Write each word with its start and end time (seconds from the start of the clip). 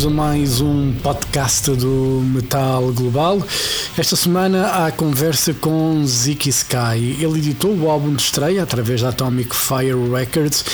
bem-vindos 0.00 0.06
a 0.06 0.10
mais 0.10 0.60
um 0.60 0.92
podcast 1.02 1.70
do 1.72 2.22
Metal 2.24 2.92
Global. 2.92 3.42
Esta 3.98 4.16
semana 4.16 4.86
há 4.86 4.92
conversa 4.92 5.52
com 5.52 6.04
Ziki 6.06 6.48
Sky. 6.48 7.18
Ele 7.18 7.38
editou 7.38 7.74
o 7.76 7.90
álbum 7.90 8.14
de 8.14 8.22
estreia 8.22 8.62
através 8.62 9.02
da 9.02 9.10
Atomic 9.10 9.54
Fire 9.54 10.10
Records. 10.10 10.64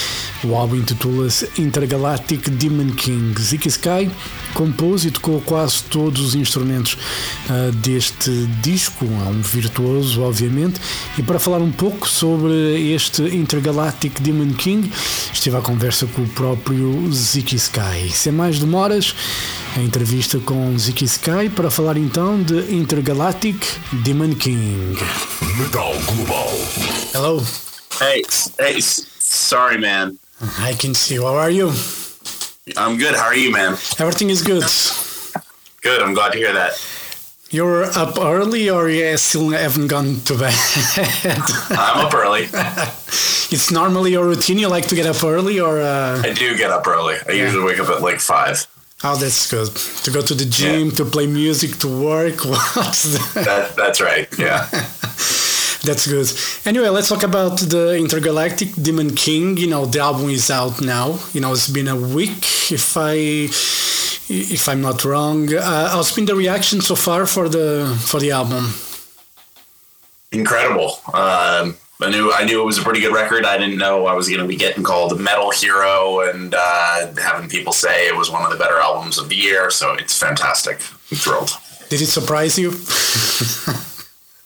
O 0.43 0.55
álbum 0.55 0.75
intitula-se 0.75 1.49
Intergalactic 1.57 2.49
Demon 2.49 2.91
King. 2.91 3.39
Ziki 3.41 3.67
Sky 3.67 4.09
compôs 4.53 5.05
e 5.05 5.11
tocou 5.11 5.41
quase 5.41 5.83
todos 5.83 6.21
os 6.21 6.35
instrumentos 6.35 6.97
uh, 7.49 7.71
deste 7.73 8.31
disco. 8.61 9.05
É 9.05 9.29
um 9.29 9.41
virtuoso, 9.41 10.21
obviamente. 10.21 10.79
E 11.17 11.23
para 11.23 11.39
falar 11.39 11.59
um 11.59 11.71
pouco 11.71 12.07
sobre 12.07 12.93
este 12.93 13.23
Intergalactic 13.23 14.19
Demon 14.19 14.53
King, 14.53 14.91
estive 15.33 15.57
à 15.57 15.61
conversa 15.61 16.05
com 16.07 16.21
o 16.21 16.27
próprio 16.29 17.11
Ziki 17.11 17.55
Sky. 17.55 18.09
Sem 18.11 18.31
mais 18.31 18.59
demoras, 18.59 19.15
a 19.75 19.81
entrevista 19.81 20.39
com 20.39 20.77
Ziki 20.77 21.05
Sky 21.05 21.49
para 21.55 21.71
falar 21.71 21.97
então 21.97 22.41
de 22.41 22.73
Intergalactic 22.73 23.55
Demon 23.91 24.35
King. 24.35 24.97
Metal 25.57 25.93
Global. 26.05 26.49
Hello, 27.13 27.43
Hey, 27.99 28.21
hey, 28.59 28.79
sorry, 28.79 29.79
man. 29.79 30.19
I 30.41 30.73
can 30.73 30.93
see. 30.93 31.17
How 31.17 31.35
are 31.35 31.49
you? 31.49 31.71
I'm 32.75 32.97
good. 32.97 33.15
How 33.15 33.25
are 33.25 33.35
you, 33.35 33.51
man? 33.51 33.73
Everything 33.99 34.29
is 34.29 34.41
good. 34.41 34.63
Good. 35.81 36.01
I'm 36.01 36.13
glad 36.13 36.33
to 36.33 36.37
hear 36.37 36.53
that. 36.53 36.73
You're 37.49 37.85
up 37.85 38.19
early 38.19 38.69
or 38.69 38.89
you 38.89 39.15
still 39.17 39.49
haven't 39.49 39.87
gone 39.87 40.19
to 40.25 40.37
bed? 40.37 40.53
I'm 41.69 42.05
up 42.05 42.13
early. 42.13 42.49
it's 42.51 43.71
normally 43.71 44.11
your 44.11 44.25
routine. 44.25 44.57
You 44.57 44.67
like 44.67 44.87
to 44.87 44.95
get 44.95 45.05
up 45.05 45.23
early 45.23 45.59
or. 45.59 45.79
Uh... 45.79 46.21
I 46.23 46.33
do 46.33 46.57
get 46.57 46.71
up 46.71 46.85
early. 46.85 47.15
I 47.27 47.31
usually 47.31 47.63
wake 47.63 47.79
up 47.79 47.89
at 47.89 48.01
like 48.01 48.19
five. 48.19 48.67
Oh, 49.03 49.15
that's 49.15 49.49
good. 49.49 49.73
To 50.03 50.11
go 50.11 50.21
to 50.21 50.33
the 50.33 50.45
gym, 50.45 50.91
to 50.91 51.05
play 51.05 51.27
music, 51.27 51.77
to 51.79 51.87
work. 51.87 52.43
What's 52.45 53.33
that? 53.33 53.45
That 53.45 53.75
that's 53.75 54.01
right. 54.01 54.27
Yeah. 54.37 54.67
That's 55.87 56.05
good. 56.05 56.27
Anyway, 56.65 56.89
let's 56.89 57.07
talk 57.07 57.23
about 57.23 57.59
the 57.59 57.95
Intergalactic 57.95 58.73
Demon 58.75 59.15
King. 59.15 59.55
You 59.55 59.67
know, 59.67 59.85
the 59.85 59.99
album 59.99 60.29
is 60.29 60.51
out 60.51 60.81
now. 60.81 61.17
You 61.31 61.39
know, 61.39 61.53
it's 61.53 61.69
been 61.69 61.87
a 61.87 61.95
week, 61.95 62.43
if 62.69 62.97
I 62.97 63.13
if 64.29 64.67
I'm 64.67 64.81
not 64.81 65.05
wrong. 65.05 65.53
Uh, 65.53 65.89
how's 65.91 66.11
been 66.11 66.25
the 66.25 66.35
reaction 66.35 66.81
so 66.81 66.93
far 66.95 67.25
for 67.25 67.47
the 67.47 67.97
for 68.05 68.19
the 68.19 68.31
album? 68.31 68.73
Incredible. 70.33 70.99
Um, 71.13 71.77
I 72.01 72.09
knew 72.11 72.33
I 72.33 72.43
knew 72.43 72.61
it 72.61 72.65
was 72.65 72.77
a 72.77 72.83
pretty 72.83 72.99
good 72.99 73.13
record. 73.13 73.45
I 73.45 73.57
didn't 73.57 73.77
know 73.77 74.07
I 74.07 74.13
was 74.13 74.27
going 74.27 74.41
to 74.41 74.47
be 74.47 74.57
getting 74.57 74.83
called 74.83 75.13
a 75.13 75.15
metal 75.15 75.51
hero 75.51 76.19
and 76.29 76.53
uh, 76.53 77.13
having 77.15 77.47
people 77.47 77.71
say 77.71 78.09
it 78.09 78.15
was 78.17 78.29
one 78.29 78.43
of 78.43 78.51
the 78.51 78.57
better 78.57 78.77
albums 78.77 79.17
of 79.17 79.29
the 79.29 79.37
year. 79.37 79.71
So 79.71 79.93
it's 79.93 80.19
fantastic. 80.19 80.81
I'm 81.11 81.17
thrilled. 81.17 81.51
Did 81.87 82.01
it 82.01 82.07
surprise 82.07 82.59
you? 82.59 82.71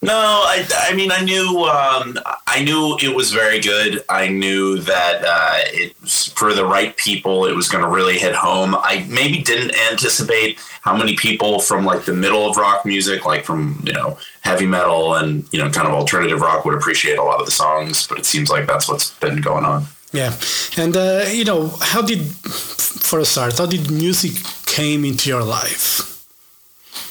No, 0.03 0.15
I, 0.15 0.67
I 0.89 0.95
mean, 0.95 1.11
I 1.11 1.23
knew, 1.23 1.63
um, 1.65 2.17
I 2.47 2.63
knew 2.63 2.97
it 2.99 3.15
was 3.15 3.31
very 3.31 3.59
good. 3.59 4.03
I 4.09 4.29
knew 4.29 4.79
that 4.79 5.23
uh, 5.23 5.57
it 5.67 5.95
for 6.33 6.55
the 6.55 6.65
right 6.65 6.97
people. 6.97 7.45
It 7.45 7.55
was 7.55 7.69
going 7.69 7.83
to 7.83 7.89
really 7.89 8.17
hit 8.17 8.33
home. 8.33 8.73
I 8.75 9.05
maybe 9.07 9.43
didn't 9.43 9.75
anticipate 9.91 10.59
how 10.81 10.97
many 10.97 11.15
people 11.15 11.59
from 11.59 11.85
like 11.85 12.05
the 12.05 12.13
middle 12.13 12.49
of 12.49 12.57
rock 12.57 12.83
music, 12.83 13.27
like 13.27 13.45
from 13.45 13.79
you 13.85 13.93
know 13.93 14.17
heavy 14.41 14.65
metal 14.65 15.13
and 15.13 15.47
you 15.53 15.59
know 15.59 15.69
kind 15.69 15.87
of 15.87 15.93
alternative 15.93 16.41
rock, 16.41 16.65
would 16.65 16.73
appreciate 16.73 17.19
a 17.19 17.23
lot 17.23 17.39
of 17.39 17.45
the 17.45 17.51
songs. 17.51 18.07
But 18.07 18.17
it 18.17 18.25
seems 18.25 18.49
like 18.49 18.65
that's 18.65 18.89
what's 18.89 19.11
been 19.19 19.39
going 19.39 19.65
on. 19.65 19.85
Yeah, 20.11 20.35
and 20.77 20.97
uh, 20.97 21.25
you 21.31 21.45
know, 21.45 21.67
how 21.79 22.01
did, 22.01 22.21
for 22.25 23.19
a 23.19 23.25
start, 23.25 23.59
how 23.59 23.67
did 23.67 23.91
music 23.91 24.31
came 24.65 25.05
into 25.05 25.29
your 25.29 25.43
life? 25.43 26.25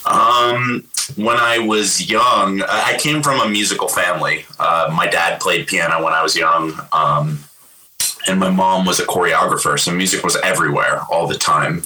Um, 0.05 0.84
when 1.16 1.37
I 1.37 1.59
was 1.59 2.10
young, 2.10 2.62
I 2.62 2.97
came 2.98 3.22
from 3.22 3.41
a 3.41 3.48
musical 3.48 3.88
family. 3.88 4.44
Uh, 4.59 4.93
my 4.94 5.06
dad 5.06 5.41
played 5.41 5.66
piano 5.66 6.03
when 6.03 6.12
I 6.12 6.22
was 6.22 6.37
young, 6.37 6.72
um, 6.93 7.38
and 8.26 8.38
my 8.38 8.50
mom 8.50 8.87
was 8.87 9.00
a 9.00 9.04
choreographer, 9.04 9.78
so 9.78 9.93
music 9.93 10.25
was 10.25 10.37
everywhere 10.43 11.03
all 11.10 11.26
the 11.26 11.37
time. 11.37 11.82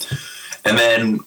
And 0.65 0.79
then, 0.79 1.21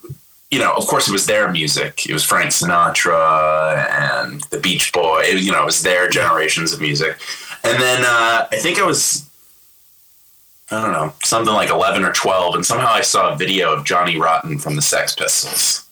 you 0.52 0.60
know, 0.60 0.74
of 0.74 0.88
course, 0.88 1.08
it 1.08 1.12
was 1.12 1.26
their 1.26 1.52
music. 1.52 2.08
It 2.08 2.14
was 2.14 2.24
Frank 2.24 2.52
Sinatra 2.52 3.90
and 3.90 4.42
the 4.50 4.60
Beach 4.60 4.92
Boy. 4.92 5.22
It, 5.24 5.44
you 5.44 5.52
know, 5.52 5.62
it 5.62 5.66
was 5.66 5.84
their 5.84 6.10
generations 6.10 6.74
of 6.74 6.82
music. 6.82 7.18
And 7.64 7.82
then 7.82 8.02
uh, 8.04 8.48
I 8.52 8.58
think 8.58 8.80
I 8.80 8.86
was 8.86 9.28
I 10.70 10.82
don't 10.82 10.92
know, 10.92 11.14
something 11.24 11.54
like 11.54 11.70
11 11.70 12.04
or 12.04 12.12
12, 12.12 12.56
and 12.56 12.66
somehow 12.66 12.90
I 12.90 13.02
saw 13.02 13.32
a 13.32 13.38
video 13.38 13.74
of 13.74 13.86
Johnny 13.86 14.20
Rotten 14.20 14.60
from 14.60 14.76
the 14.76 14.82
Sex 14.82 15.16
Pistols. 15.16 15.87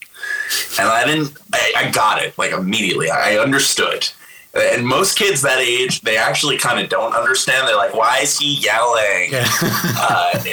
And 0.80 0.90
I 0.90 1.06
didn't, 1.06 1.38
I, 1.54 1.74
I 1.78 1.92
got 1.92 2.22
it 2.22 2.38
like 2.38 2.52
immediately. 2.52 3.10
I 3.10 3.38
understood. 3.38 4.10
And 4.54 4.88
most 4.88 5.18
kids 5.18 5.42
that 5.42 5.60
age, 5.60 6.02
they 6.02 6.18
actually 6.18 6.58
kind 6.58 6.80
of 6.80 6.90
don't 6.90 7.14
understand. 7.14 7.68
They're 7.68 7.76
like, 7.76 7.94
why 7.94 8.20
is 8.20 8.40
he 8.40 8.56
yelling? 8.56 9.32
Yeah. 9.32 9.46
uh, 9.62 10.44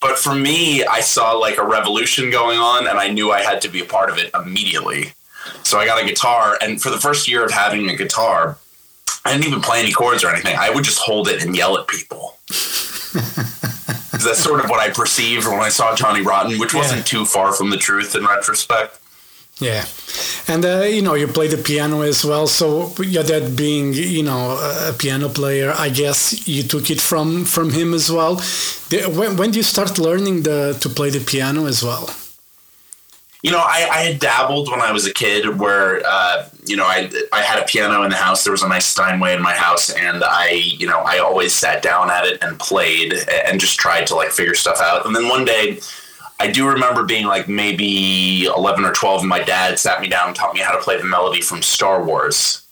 but 0.00 0.18
for 0.18 0.34
me, 0.34 0.84
I 0.84 1.00
saw 1.00 1.32
like 1.32 1.58
a 1.58 1.64
revolution 1.64 2.30
going 2.30 2.58
on, 2.58 2.86
and 2.86 2.98
I 2.98 3.08
knew 3.08 3.32
I 3.32 3.40
had 3.40 3.60
to 3.62 3.68
be 3.68 3.80
a 3.80 3.84
part 3.84 4.10
of 4.10 4.18
it 4.18 4.30
immediately. 4.34 5.12
So 5.64 5.78
I 5.78 5.86
got 5.86 6.02
a 6.02 6.06
guitar, 6.06 6.56
and 6.62 6.80
for 6.80 6.90
the 6.90 6.98
first 6.98 7.26
year 7.26 7.44
of 7.44 7.50
having 7.50 7.90
a 7.90 7.96
guitar, 7.96 8.58
I 9.24 9.32
didn't 9.32 9.46
even 9.48 9.60
play 9.60 9.80
any 9.80 9.92
chords 9.92 10.22
or 10.22 10.28
anything. 10.28 10.54
I 10.56 10.70
would 10.70 10.84
just 10.84 11.00
hold 11.00 11.26
it 11.26 11.42
and 11.42 11.56
yell 11.56 11.76
at 11.78 11.88
people. 11.88 12.38
That's 14.12 14.42
sort 14.42 14.64
of 14.64 14.70
what 14.70 14.80
I 14.80 14.90
perceived 14.90 15.46
when 15.46 15.60
I 15.60 15.68
saw 15.68 15.96
Johnny 15.96 16.22
Rotten, 16.22 16.58
which 16.58 16.74
wasn't 16.74 17.06
too 17.06 17.24
far 17.24 17.52
from 17.52 17.70
the 17.70 17.76
truth 17.76 18.14
in 18.14 18.24
retrospect. 18.24 19.00
Yeah, 19.58 19.86
and 20.48 20.62
uh, 20.66 20.82
you 20.82 21.00
know 21.00 21.14
you 21.14 21.26
play 21.28 21.48
the 21.48 21.56
piano 21.56 22.02
as 22.02 22.24
well. 22.24 22.46
So 22.46 22.92
your 23.02 23.22
dad 23.22 23.56
being 23.56 23.94
you 23.94 24.22
know 24.22 24.58
a 24.88 24.92
piano 24.92 25.30
player, 25.30 25.72
I 25.74 25.88
guess 25.88 26.46
you 26.46 26.62
took 26.62 26.90
it 26.90 27.00
from 27.00 27.46
from 27.46 27.70
him 27.70 27.94
as 27.94 28.12
well. 28.12 28.36
When 29.18 29.36
when 29.38 29.50
do 29.52 29.58
you 29.58 29.62
start 29.62 29.98
learning 29.98 30.42
the 30.42 30.76
to 30.80 30.88
play 30.90 31.08
the 31.08 31.20
piano 31.20 31.64
as 31.66 31.82
well? 31.82 32.10
You 33.42 33.52
know, 33.52 33.58
I, 33.60 33.88
I 33.92 34.00
had 34.02 34.18
dabbled 34.18 34.68
when 34.70 34.80
I 34.80 34.90
was 34.90 35.06
a 35.06 35.12
kid 35.12 35.60
where, 35.60 36.02
uh, 36.04 36.48
you 36.64 36.74
know, 36.74 36.84
I, 36.84 37.08
I 37.32 37.42
had 37.42 37.62
a 37.62 37.64
piano 37.64 38.02
in 38.02 38.10
the 38.10 38.16
house. 38.16 38.42
There 38.42 38.50
was 38.50 38.62
a 38.64 38.68
nice 38.68 38.86
Steinway 38.86 39.34
in 39.34 39.42
my 39.42 39.54
house. 39.54 39.90
And 39.90 40.24
I, 40.24 40.50
you 40.50 40.86
know, 40.86 40.98
I 41.00 41.18
always 41.18 41.54
sat 41.54 41.80
down 41.80 42.10
at 42.10 42.24
it 42.26 42.42
and 42.42 42.58
played 42.58 43.14
and 43.46 43.60
just 43.60 43.78
tried 43.78 44.06
to 44.08 44.16
like 44.16 44.30
figure 44.30 44.56
stuff 44.56 44.80
out. 44.80 45.06
And 45.06 45.14
then 45.14 45.28
one 45.28 45.44
day, 45.44 45.78
I 46.38 46.50
do 46.50 46.68
remember 46.68 47.04
being 47.04 47.26
like 47.26 47.48
maybe 47.48 48.44
11 48.44 48.84
or 48.84 48.92
12, 48.92 49.20
and 49.20 49.28
my 49.28 49.42
dad 49.42 49.78
sat 49.78 50.00
me 50.00 50.08
down 50.08 50.28
and 50.28 50.36
taught 50.36 50.54
me 50.54 50.60
how 50.60 50.72
to 50.72 50.82
play 50.82 50.98
the 50.98 51.04
melody 51.04 51.40
from 51.40 51.62
Star 51.62 52.04
Wars. 52.04 52.62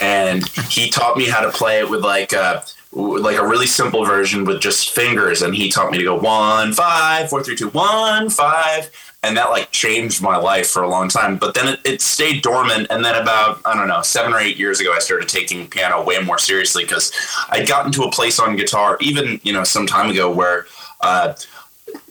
And 0.00 0.46
he 0.70 0.90
taught 0.90 1.16
me 1.16 1.28
how 1.28 1.40
to 1.40 1.50
play 1.50 1.80
it 1.80 1.90
with 1.90 2.02
like 2.02 2.32
a, 2.32 2.64
like 2.92 3.36
a 3.36 3.46
really 3.46 3.66
simple 3.66 4.04
version 4.04 4.44
with 4.44 4.60
just 4.60 4.90
fingers. 4.90 5.42
And 5.42 5.54
he 5.54 5.68
taught 5.70 5.90
me 5.90 5.98
to 5.98 6.04
go 6.04 6.18
one, 6.18 6.72
five, 6.72 7.28
four, 7.28 7.42
three, 7.42 7.56
two, 7.56 7.68
one, 7.68 8.30
five. 8.30 8.90
And 9.22 9.36
that 9.36 9.50
like 9.50 9.70
changed 9.70 10.22
my 10.22 10.38
life 10.38 10.70
for 10.70 10.82
a 10.82 10.88
long 10.88 11.10
time. 11.10 11.36
But 11.36 11.54
then 11.54 11.68
it, 11.68 11.80
it 11.84 12.00
stayed 12.00 12.42
dormant. 12.42 12.86
And 12.88 13.04
then 13.04 13.20
about, 13.20 13.60
I 13.66 13.76
don't 13.76 13.88
know, 13.88 14.00
seven 14.00 14.32
or 14.32 14.38
eight 14.38 14.56
years 14.56 14.80
ago, 14.80 14.94
I 14.94 15.00
started 15.00 15.28
taking 15.28 15.68
piano 15.68 16.02
way 16.02 16.18
more 16.22 16.38
seriously 16.38 16.84
because 16.84 17.12
I'd 17.50 17.68
gotten 17.68 17.92
to 17.92 18.04
a 18.04 18.10
place 18.10 18.40
on 18.40 18.56
guitar, 18.56 18.96
even, 19.02 19.38
you 19.42 19.52
know, 19.52 19.64
some 19.64 19.86
time 19.86 20.10
ago 20.10 20.32
where, 20.32 20.66
uh, 21.02 21.34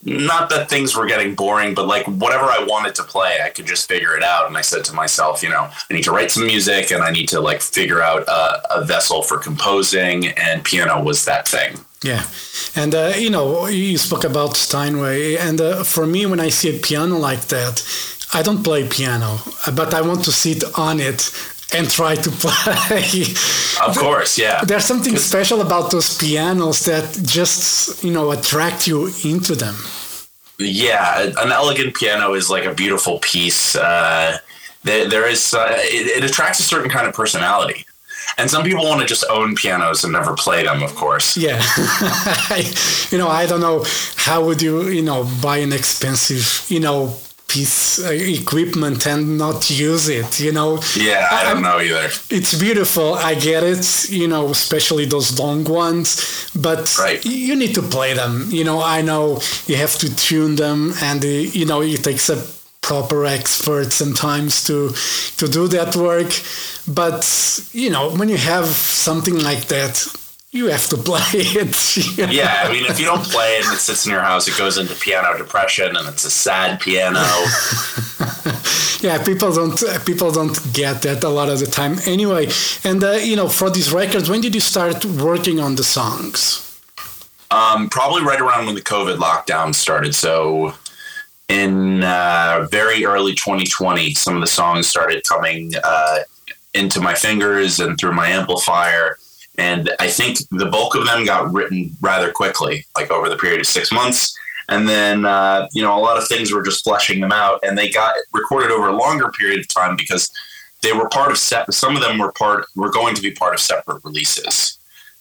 not 0.03 0.49
that 0.49 0.69
things 0.69 0.95
were 0.95 1.05
getting 1.05 1.35
boring, 1.35 1.73
but 1.73 1.87
like 1.87 2.05
whatever 2.05 2.45
I 2.45 2.63
wanted 2.67 2.95
to 2.95 3.03
play, 3.03 3.39
I 3.43 3.49
could 3.49 3.65
just 3.65 3.87
figure 3.87 4.15
it 4.15 4.23
out. 4.23 4.47
And 4.47 4.57
I 4.57 4.61
said 4.61 4.83
to 4.85 4.93
myself, 4.93 5.43
you 5.43 5.49
know, 5.49 5.69
I 5.89 5.93
need 5.93 6.03
to 6.03 6.11
write 6.11 6.31
some 6.31 6.45
music 6.45 6.91
and 6.91 7.03
I 7.03 7.11
need 7.11 7.27
to 7.29 7.39
like 7.39 7.61
figure 7.61 8.01
out 8.01 8.27
a, 8.27 8.79
a 8.79 8.85
vessel 8.85 9.21
for 9.21 9.37
composing, 9.37 10.27
and 10.27 10.63
piano 10.63 11.03
was 11.03 11.25
that 11.25 11.47
thing. 11.47 11.79
Yeah, 12.01 12.25
and 12.75 12.95
uh, 12.95 13.13
you 13.17 13.29
know 13.29 13.67
you 13.67 13.97
spoke 13.97 14.23
about 14.23 14.55
Steinway, 14.55 15.35
and 15.35 15.59
uh, 15.59 15.83
for 15.83 16.07
me 16.07 16.25
when 16.25 16.39
I 16.39 16.49
see 16.49 16.75
a 16.75 16.79
piano 16.79 17.17
like 17.17 17.47
that, 17.47 17.83
I 18.33 18.41
don't 18.41 18.63
play 18.63 18.87
piano, 18.87 19.39
but 19.75 19.93
I 19.93 20.01
want 20.01 20.23
to 20.25 20.31
sit 20.31 20.63
on 20.77 20.99
it 20.99 21.31
and 21.73 21.89
try 21.89 22.15
to 22.15 22.29
play. 22.31 23.23
Of 23.85 23.97
course, 23.97 24.37
yeah. 24.37 24.63
There's 24.65 24.85
something 24.85 25.17
special 25.17 25.61
about 25.61 25.91
those 25.91 26.17
pianos 26.17 26.85
that 26.85 27.17
just 27.23 28.03
you 28.03 28.11
know 28.11 28.31
attract 28.31 28.87
you 28.87 29.07
into 29.23 29.55
them. 29.55 29.75
Yeah, 30.57 31.31
an 31.37 31.51
elegant 31.51 31.95
piano 31.95 32.33
is 32.33 32.49
like 32.49 32.65
a 32.65 32.73
beautiful 32.73 33.19
piece. 33.19 33.75
Uh, 33.75 34.37
there, 34.83 35.07
there 35.07 35.27
is 35.29 35.53
uh, 35.53 35.67
it, 35.79 36.23
it 36.23 36.29
attracts 36.29 36.59
a 36.59 36.63
certain 36.63 36.89
kind 36.89 37.07
of 37.07 37.13
personality, 37.13 37.85
and 38.37 38.49
some 38.49 38.63
people 38.63 38.83
want 38.83 38.99
to 39.01 39.07
just 39.07 39.23
own 39.29 39.55
pianos 39.55 40.03
and 40.03 40.11
never 40.13 40.35
play 40.35 40.63
them. 40.63 40.83
Of 40.83 40.95
course, 40.95 41.37
Yeah, 41.37 41.61
you 43.11 43.17
know 43.17 43.29
I 43.29 43.45
don't 43.47 43.61
know 43.61 43.85
how 44.17 44.43
would 44.45 44.61
you 44.61 44.87
you 44.89 45.01
know 45.01 45.29
buy 45.41 45.57
an 45.57 45.71
expensive 45.71 46.65
you 46.69 46.79
know 46.79 47.13
piece 47.49 47.99
uh, 48.05 48.11
equipment 48.41 49.05
and 49.07 49.37
not 49.37 49.69
use 49.69 50.07
it 50.19 50.39
you 50.39 50.51
know 50.51 50.79
Yeah, 50.95 51.27
I 51.31 51.41
don't 51.47 51.61
know 51.67 51.79
either. 51.79 52.05
it's 52.37 52.53
beautiful 52.67 53.15
i 53.15 53.33
get 53.49 53.63
it 53.63 54.09
you 54.09 54.27
know 54.33 54.43
especially 54.49 55.05
those 55.05 55.29
long 55.39 55.63
ones 55.65 56.09
but 56.67 56.83
Right. 56.99 57.23
you 57.25 57.55
need 57.55 57.73
to 57.75 57.81
play 57.81 58.13
them 58.13 58.33
you 58.57 58.63
know 58.63 58.79
i 58.97 59.01
know 59.01 59.41
you 59.69 59.75
have 59.77 59.95
to 60.03 60.07
tune 60.15 60.55
them 60.55 60.93
and 61.01 61.19
uh, 61.23 61.27
you 61.59 61.65
know 61.65 61.81
it 61.81 62.03
takes 62.03 62.29
a 62.29 62.37
proper 62.81 63.25
expert 63.25 63.91
sometimes 63.91 64.63
to 64.67 64.77
to 65.39 65.45
do 65.57 65.67
that 65.67 65.95
work 65.95 66.31
but 66.87 67.21
you 67.73 67.89
know 67.89 68.09
when 68.17 68.29
you 68.29 68.37
have 68.37 68.65
something 69.05 69.37
like 69.49 69.63
that 69.67 69.93
you 70.51 70.65
have 70.67 70.87
to 70.87 70.97
play 70.97 71.21
it 71.33 71.97
you 71.97 72.25
know? 72.27 72.31
Yeah, 72.31 72.63
I 72.65 72.71
mean, 72.71 72.85
if 72.85 72.99
you 72.99 73.05
don't 73.05 73.23
play 73.23 73.57
it 73.57 73.65
and 73.65 73.73
it 73.75 73.79
sits 73.79 74.05
in 74.05 74.11
your 74.11 74.21
house, 74.21 74.47
it 74.47 74.57
goes 74.57 74.77
into 74.77 74.95
piano 74.95 75.37
depression, 75.37 75.95
and 75.95 76.07
it's 76.07 76.25
a 76.25 76.31
sad 76.31 76.79
piano. 76.79 77.19
yeah 79.01 79.23
people 79.23 79.51
don't 79.53 79.81
people 80.05 80.29
don't 80.31 80.57
get 80.73 81.01
that 81.03 81.23
a 81.23 81.29
lot 81.29 81.47
of 81.47 81.59
the 81.59 81.65
time 81.65 81.95
anyway 82.05 82.45
and 82.83 83.01
uh, 83.01 83.11
you 83.13 83.33
know 83.33 83.47
for 83.47 83.69
these 83.69 83.93
records 83.93 84.29
when 84.29 84.41
did 84.41 84.53
you 84.53 84.59
start 84.59 85.05
working 85.05 85.57
on 85.59 85.75
the 85.75 85.83
songs 85.83 86.65
Um, 87.51 87.89
probably 87.89 88.23
right 88.23 88.41
around 88.41 88.65
when 88.67 88.75
the 88.75 88.81
COVID 88.81 89.17
lockdown 89.17 89.73
started. 89.73 90.13
So 90.13 90.73
in 91.47 92.03
uh, 92.03 92.67
very 92.69 93.05
early 93.05 93.33
2020, 93.33 94.13
some 94.13 94.35
of 94.35 94.41
the 94.41 94.47
songs 94.47 94.87
started 94.87 95.23
coming 95.23 95.73
uh, 95.83 96.19
into 96.73 97.01
my 97.01 97.15
fingers 97.15 97.79
and 97.79 97.97
through 97.97 98.13
my 98.13 98.27
amplifier. 98.29 99.17
And 99.59 99.91
I 99.99 100.07
think 100.07 100.39
the 100.51 100.67
bulk 100.67 100.95
of 100.95 101.05
them 101.05 101.25
got 101.25 101.53
written 101.53 101.95
rather 102.01 102.31
quickly, 102.31 102.85
like 102.95 103.11
over 103.11 103.29
the 103.29 103.37
period 103.37 103.59
of 103.59 103.67
six 103.67 103.91
months. 103.91 104.37
And 104.69 104.87
then, 104.87 105.25
uh, 105.25 105.67
you 105.73 105.81
know, 105.81 105.97
a 105.97 106.01
lot 106.01 106.17
of 106.17 106.27
things 106.27 106.51
were 106.51 106.61
just 106.61 106.83
fleshing 106.83 107.19
them 107.19 107.31
out, 107.31 107.59
and 107.63 107.77
they 107.77 107.89
got 107.89 108.15
recorded 108.33 108.71
over 108.71 108.87
a 108.87 108.95
longer 108.95 109.29
period 109.31 109.59
of 109.59 109.67
time 109.67 109.95
because 109.95 110.31
they 110.81 110.93
were 110.93 111.09
part 111.09 111.31
of 111.31 111.37
set. 111.37 111.71
Some 111.73 111.95
of 111.95 112.01
them 112.01 112.19
were 112.19 112.31
part 112.31 112.65
were 112.75 112.91
going 112.91 113.15
to 113.15 113.21
be 113.21 113.31
part 113.31 113.53
of 113.53 113.59
separate 113.59 114.03
releases 114.03 114.79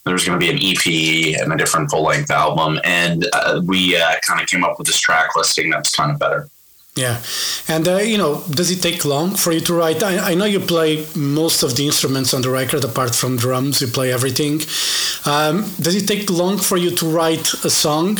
there 0.09 0.15
was 0.15 0.25
going 0.25 0.41
to 0.41 0.45
be 0.45 0.51
an 0.51 0.59
EP 0.59 1.41
and 1.41 1.53
a 1.53 1.57
different 1.57 1.91
full 1.91 2.03
length 2.03 2.31
album, 2.31 2.81
and 2.83 3.27
uh, 3.35 3.61
we 3.65 3.95
uh, 3.95 4.15
kind 4.23 4.41
of 4.41 4.47
came 4.47 4.65
up 4.65 4.79
with 4.79 4.87
this 4.87 4.99
track 4.99 5.37
listing 5.37 5.69
that's 5.69 5.95
kind 5.95 6.11
of 6.11 6.19
better. 6.19 6.49
Yeah 6.99 7.17
and 7.69 7.87
uh, 7.87 7.97
you 7.97 8.19
know 8.19 8.43
does 8.51 8.71
it 8.71 8.81
take 8.83 9.05
long 9.05 9.35
for 9.35 9.53
you 9.53 9.61
to 9.61 9.73
write 9.75 10.03
I, 10.03 10.31
I 10.31 10.35
know 10.35 10.45
you 10.45 10.61
play 10.61 11.07
most 11.15 11.63
of 11.63 11.77
the 11.77 11.87
instruments 11.87 12.35
on 12.35 12.43
the 12.43 12.51
record 12.51 12.85
apart 12.85 13.15
from 13.15 13.37
drums 13.37 13.81
you 13.81 13.87
play 13.87 14.13
everything 14.13 14.61
um, 15.25 15.55
does 15.81 15.95
it 15.95 16.07
take 16.07 16.29
long 16.31 16.59
for 16.59 16.77
you 16.77 16.91
to 16.91 17.07
write 17.07 17.53
a 17.65 17.71
song 17.71 18.19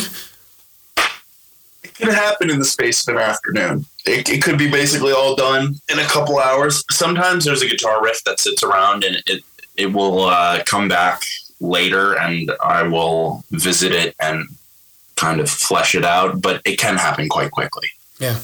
It 1.83 1.93
could 1.95 2.13
happen 2.13 2.49
in 2.49 2.59
the 2.59 2.65
space 2.65 3.07
of 3.07 3.15
an 3.15 3.21
afternoon. 3.21 3.85
It, 4.05 4.29
it 4.29 4.41
could 4.41 4.57
be 4.57 4.69
basically 4.69 5.11
all 5.11 5.35
done 5.35 5.75
in 5.91 5.99
a 5.99 6.05
couple 6.05 6.39
hours. 6.39 6.83
Sometimes 6.89 7.43
there's 7.43 7.61
a 7.61 7.67
guitar 7.67 8.01
riff 8.01 8.23
that 8.23 8.39
sits 8.39 8.63
around 8.63 9.03
and 9.03 9.17
it 9.25 9.43
it 9.79 9.93
will 9.93 10.25
uh, 10.25 10.61
come 10.65 10.87
back 10.89 11.23
later, 11.61 12.17
and 12.17 12.51
I 12.61 12.83
will 12.83 13.43
visit 13.51 13.93
it 13.93 14.13
and 14.19 14.45
kind 15.15 15.39
of 15.39 15.49
flesh 15.49 15.95
it 15.95 16.05
out. 16.05 16.41
But 16.41 16.61
it 16.65 16.77
can 16.77 16.97
happen 16.97 17.29
quite 17.29 17.51
quickly. 17.51 17.87
Yeah. 18.19 18.37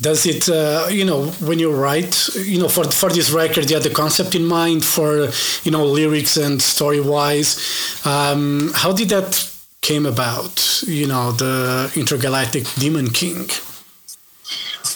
Does 0.00 0.26
it, 0.26 0.48
uh, 0.48 0.88
you 0.90 1.04
know, 1.04 1.26
when 1.46 1.60
you 1.60 1.72
write, 1.72 2.28
you 2.34 2.58
know, 2.58 2.68
for 2.68 2.84
for 2.90 3.08
this 3.08 3.30
record, 3.30 3.70
you 3.70 3.76
had 3.76 3.84
the 3.84 3.94
concept 3.94 4.34
in 4.34 4.44
mind 4.44 4.84
for, 4.84 5.28
you 5.62 5.70
know, 5.70 5.84
lyrics 5.86 6.36
and 6.36 6.60
story 6.60 7.00
wise. 7.00 7.56
Um, 8.04 8.72
how 8.74 8.92
did 8.92 9.10
that 9.10 9.48
came 9.80 10.06
about? 10.06 10.82
You 10.86 11.06
know, 11.06 11.30
the 11.30 11.92
intergalactic 11.94 12.64
Demon 12.74 13.10
King. 13.10 13.48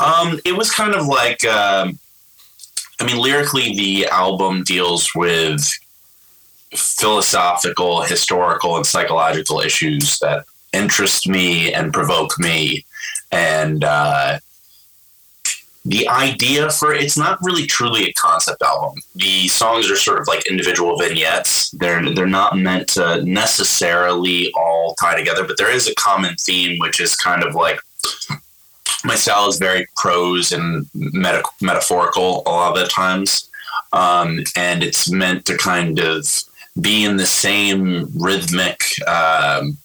Um, 0.00 0.40
it 0.44 0.56
was 0.56 0.70
kind 0.70 0.94
of 0.94 1.06
like, 1.06 1.44
um, 1.44 1.98
I 3.00 3.04
mean, 3.04 3.18
lyrically, 3.18 3.76
the 3.76 4.06
album 4.08 4.64
deals 4.64 5.14
with 5.14 5.70
philosophical, 6.74 8.02
historical, 8.02 8.76
and 8.76 8.84
psychological 8.84 9.60
issues 9.60 10.18
that 10.18 10.46
interest 10.72 11.28
me 11.28 11.72
and 11.72 11.92
provoke 11.92 12.38
me. 12.38 12.84
And 13.32 13.84
uh, 13.84 14.38
the 15.86 16.08
idea 16.08 16.68
for 16.70 16.92
it's 16.92 17.16
not 17.16 17.38
really 17.42 17.64
truly 17.64 18.06
a 18.06 18.12
concept 18.14 18.60
album. 18.60 18.98
The 19.14 19.46
songs 19.46 19.88
are 19.88 19.96
sort 19.96 20.20
of 20.20 20.26
like 20.26 20.46
individual 20.48 20.98
vignettes. 20.98 21.70
They're 21.70 22.12
they're 22.12 22.26
not 22.26 22.58
meant 22.58 22.88
to 22.90 23.24
necessarily 23.24 24.52
all 24.56 24.96
tie 24.96 25.16
together, 25.16 25.44
but 25.46 25.58
there 25.58 25.70
is 25.70 25.88
a 25.88 25.94
common 25.94 26.34
theme, 26.36 26.80
which 26.80 26.98
is 27.00 27.14
kind 27.14 27.44
of 27.44 27.54
like 27.54 27.78
my 29.04 29.14
style 29.14 29.48
is 29.48 29.58
very 29.58 29.86
prose 29.96 30.50
and 30.50 30.86
meta- 30.94 31.44
metaphorical 31.60 32.42
a 32.46 32.50
lot 32.50 32.76
of 32.76 32.82
the 32.82 32.88
times, 32.88 33.48
um, 33.92 34.40
and 34.56 34.82
it's 34.82 35.08
meant 35.08 35.44
to 35.44 35.56
kind 35.56 36.00
of 36.00 36.26
be 36.80 37.04
in 37.04 37.16
the 37.16 37.26
same 37.26 38.08
rhythmic 38.18 38.82
um, 39.06 39.78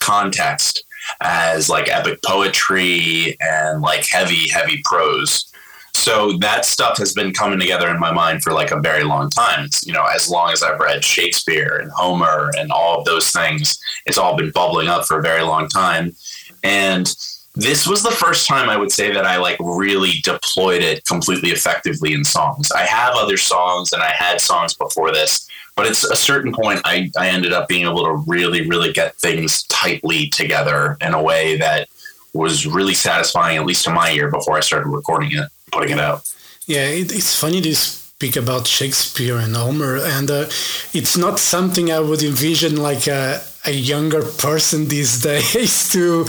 context 0.00 0.82
as 1.20 1.68
like 1.68 1.88
epic 1.88 2.20
poetry 2.24 3.36
and 3.40 3.80
like 3.82 4.06
heavy, 4.08 4.48
heavy 4.50 4.82
prose. 4.84 5.52
So 5.92 6.36
that 6.38 6.66
stuff 6.66 6.98
has 6.98 7.14
been 7.14 7.32
coming 7.32 7.58
together 7.58 7.88
in 7.88 7.98
my 7.98 8.12
mind 8.12 8.42
for 8.42 8.52
like 8.52 8.70
a 8.70 8.80
very 8.80 9.02
long 9.02 9.30
time. 9.30 9.68
You 9.82 9.94
know, 9.94 10.04
as 10.04 10.30
long 10.30 10.52
as 10.52 10.62
I've 10.62 10.78
read 10.78 11.02
Shakespeare 11.02 11.78
and 11.80 11.90
Homer 11.90 12.50
and 12.58 12.70
all 12.70 12.98
of 12.98 13.06
those 13.06 13.30
things, 13.30 13.78
it's 14.04 14.18
all 14.18 14.36
been 14.36 14.50
bubbling 14.50 14.88
up 14.88 15.06
for 15.06 15.18
a 15.18 15.22
very 15.22 15.42
long 15.42 15.68
time. 15.68 16.14
And 16.62 17.12
this 17.54 17.86
was 17.86 18.02
the 18.02 18.10
first 18.10 18.46
time 18.46 18.68
I 18.68 18.76
would 18.76 18.92
say 18.92 19.10
that 19.12 19.24
I 19.24 19.38
like 19.38 19.56
really 19.58 20.20
deployed 20.22 20.82
it 20.82 21.04
completely 21.06 21.48
effectively 21.50 22.12
in 22.12 22.22
songs. 22.22 22.70
I 22.70 22.82
have 22.82 23.14
other 23.16 23.38
songs 23.38 23.92
and 23.92 24.02
I 24.02 24.10
had 24.10 24.40
songs 24.42 24.74
before 24.74 25.10
this, 25.10 25.48
but 25.76 25.86
it's 25.86 26.04
a 26.04 26.16
certain 26.16 26.52
point 26.52 26.80
I, 26.84 27.10
I 27.16 27.28
ended 27.28 27.52
up 27.52 27.68
being 27.68 27.86
able 27.86 28.04
to 28.04 28.24
really, 28.26 28.66
really 28.66 28.92
get 28.92 29.14
things 29.16 29.62
tightly 29.64 30.28
together 30.28 30.96
in 31.02 31.12
a 31.12 31.22
way 31.22 31.58
that 31.58 31.88
was 32.32 32.66
really 32.66 32.94
satisfying, 32.94 33.58
at 33.58 33.66
least 33.66 33.84
to 33.84 33.90
my 33.90 34.10
ear, 34.10 34.30
before 34.30 34.56
I 34.56 34.60
started 34.60 34.88
recording 34.88 35.32
it, 35.32 35.48
putting 35.70 35.92
it 35.92 36.00
out. 36.00 36.32
Yeah, 36.66 36.86
it, 36.88 37.12
it's 37.12 37.38
funny 37.38 37.60
to 37.60 37.74
speak 37.74 38.36
about 38.36 38.66
Shakespeare 38.66 39.36
and 39.36 39.54
Homer, 39.54 39.98
and 39.98 40.30
uh, 40.30 40.46
it's 40.94 41.16
not 41.16 41.38
something 41.38 41.92
I 41.92 42.00
would 42.00 42.22
envision 42.22 42.76
like 42.76 43.06
a, 43.06 43.42
a 43.66 43.72
younger 43.72 44.22
person 44.22 44.88
these 44.88 45.20
days 45.30 45.90
to 45.90 46.24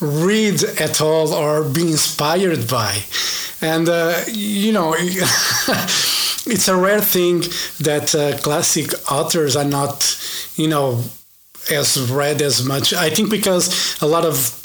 read 0.00 0.62
at 0.80 1.00
all 1.00 1.34
or 1.34 1.64
be 1.64 1.82
inspired 1.82 2.68
by. 2.68 3.02
And, 3.60 3.88
uh, 3.88 4.20
you 4.28 4.72
know, 4.72 4.94
it's 6.46 6.68
a 6.68 6.76
rare 6.76 7.00
thing 7.00 7.40
that 7.80 8.14
uh, 8.14 8.38
classic 8.38 8.92
authors 9.10 9.56
are 9.56 9.64
not, 9.64 10.18
you 10.56 10.68
know, 10.68 11.02
as 11.70 12.10
read 12.10 12.42
as 12.42 12.64
much. 12.64 12.92
I 12.92 13.10
think 13.10 13.30
because 13.30 14.00
a 14.02 14.06
lot 14.06 14.24
of 14.24 14.58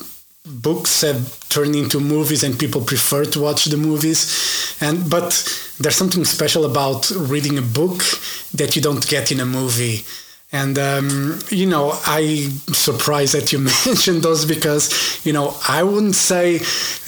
books 0.45 1.01
have 1.01 1.49
turned 1.49 1.75
into 1.75 1.99
movies 1.99 2.43
and 2.43 2.57
people 2.57 2.81
prefer 2.81 3.25
to 3.25 3.41
watch 3.41 3.65
the 3.65 3.75
movies 3.75 4.77
and 4.79 5.09
but 5.09 5.33
there's 5.79 5.95
something 5.95 6.23
special 6.23 6.63
about 6.63 7.09
reading 7.11 7.57
a 7.57 7.61
book 7.61 8.01
that 8.53 8.73
you 8.73 8.81
don't 8.81 9.07
get 9.09 9.29
in 9.29 9.41
a 9.41 9.45
movie 9.45 10.05
and 10.51 10.79
um, 10.79 11.39
you 11.49 11.65
know 11.65 11.91
i'm 12.05 12.49
surprised 12.73 13.33
that 13.33 13.51
you 13.51 13.59
mentioned 13.85 14.21
those 14.23 14.45
because 14.45 15.19
you 15.25 15.33
know 15.33 15.55
i 15.67 15.83
wouldn't 15.83 16.15
say 16.15 16.59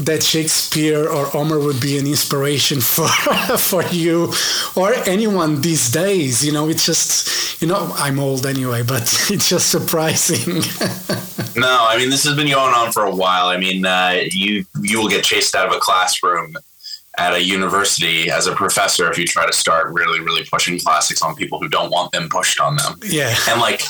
that 0.03 0.21
shakespeare 0.21 1.07
or 1.07 1.25
homer 1.25 1.57
would 1.59 1.79
be 1.79 1.97
an 1.97 2.05
inspiration 2.05 2.81
for 2.95 3.07
for 3.57 3.83
you 3.85 4.31
or 4.75 4.93
anyone 5.07 5.61
these 5.61 5.89
days 5.91 6.45
you 6.45 6.51
know 6.51 6.67
it's 6.67 6.85
just 6.85 7.61
you 7.61 7.67
know 7.67 7.91
i'm 7.95 8.19
old 8.19 8.45
anyway 8.45 8.83
but 8.83 9.03
it's 9.29 9.47
just 9.47 9.69
surprising 9.71 10.61
No, 11.55 11.87
I 11.89 11.97
mean 11.97 12.09
this 12.09 12.23
has 12.25 12.35
been 12.35 12.47
going 12.47 12.73
on 12.73 12.91
for 12.91 13.03
a 13.03 13.13
while. 13.13 13.47
I 13.47 13.57
mean, 13.57 13.85
uh, 13.85 14.21
you 14.31 14.65
you 14.81 14.99
will 14.99 15.09
get 15.09 15.23
chased 15.23 15.55
out 15.55 15.67
of 15.67 15.73
a 15.73 15.79
classroom 15.79 16.55
at 17.17 17.33
a 17.33 17.43
university 17.43 18.29
as 18.29 18.47
a 18.47 18.55
professor 18.55 19.09
if 19.11 19.17
you 19.17 19.25
try 19.25 19.45
to 19.45 19.53
start 19.53 19.91
really 19.93 20.19
really 20.19 20.43
pushing 20.45 20.79
classics 20.79 21.21
on 21.21 21.35
people 21.35 21.59
who 21.59 21.67
don't 21.67 21.91
want 21.91 22.11
them 22.11 22.29
pushed 22.29 22.59
on 22.59 22.75
them. 22.75 22.99
yeah 23.03 23.35
And 23.49 23.59
like, 23.59 23.81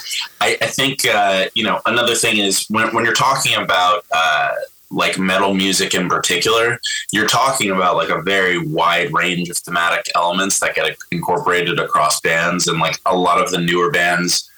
I, 0.41 0.57
I 0.61 0.67
think 0.67 1.05
uh, 1.05 1.45
you 1.53 1.63
know 1.63 1.81
another 1.85 2.15
thing 2.15 2.37
is 2.37 2.65
when 2.69 2.93
when 2.93 3.05
you're 3.05 3.13
talking 3.13 3.55
about 3.55 4.05
uh, 4.11 4.51
like 4.91 5.19
metal 5.19 5.53
music 5.53 5.93
in 5.93 6.09
particular, 6.09 6.79
you're 7.11 7.27
talking 7.27 7.69
about 7.71 7.95
like 7.95 8.09
a 8.09 8.21
very 8.21 8.57
wide 8.57 9.13
range 9.13 9.49
of 9.49 9.57
thematic 9.57 10.09
elements 10.15 10.59
that 10.61 10.73
get 10.75 10.97
incorporated 11.11 11.79
across 11.79 12.21
bands, 12.21 12.67
and 12.67 12.79
like 12.79 12.99
a 13.05 13.15
lot 13.15 13.39
of 13.41 13.51
the 13.51 13.59
newer 13.59 13.91
bands 13.91 14.49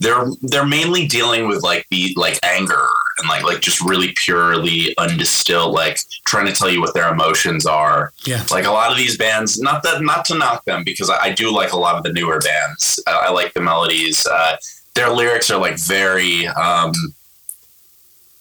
they're 0.00 0.26
they're 0.42 0.66
mainly 0.66 1.06
dealing 1.06 1.48
with 1.48 1.62
like 1.62 1.86
the 1.90 2.12
like 2.16 2.38
anger 2.42 2.86
and 3.18 3.28
like 3.28 3.42
like 3.42 3.60
just 3.60 3.80
really 3.80 4.12
purely 4.16 4.94
undistilled 4.98 5.72
like 5.72 5.98
trying 6.24 6.46
to 6.46 6.52
tell 6.52 6.70
you 6.70 6.80
what 6.80 6.94
their 6.94 7.12
emotions 7.12 7.66
are 7.66 8.12
yeah 8.24 8.44
like 8.50 8.64
a 8.64 8.70
lot 8.70 8.90
of 8.90 8.96
these 8.96 9.16
bands 9.16 9.60
not 9.60 9.82
that 9.82 10.02
not 10.02 10.24
to 10.24 10.36
knock 10.36 10.64
them 10.64 10.84
because 10.84 11.10
i, 11.10 11.16
I 11.26 11.32
do 11.32 11.52
like 11.52 11.72
a 11.72 11.78
lot 11.78 11.96
of 11.96 12.02
the 12.02 12.12
newer 12.12 12.40
bands 12.40 13.02
i, 13.06 13.26
I 13.26 13.30
like 13.30 13.54
the 13.54 13.60
melodies 13.60 14.26
uh, 14.26 14.56
their 14.94 15.10
lyrics 15.10 15.50
are 15.50 15.60
like 15.60 15.78
very 15.78 16.46
um 16.48 16.92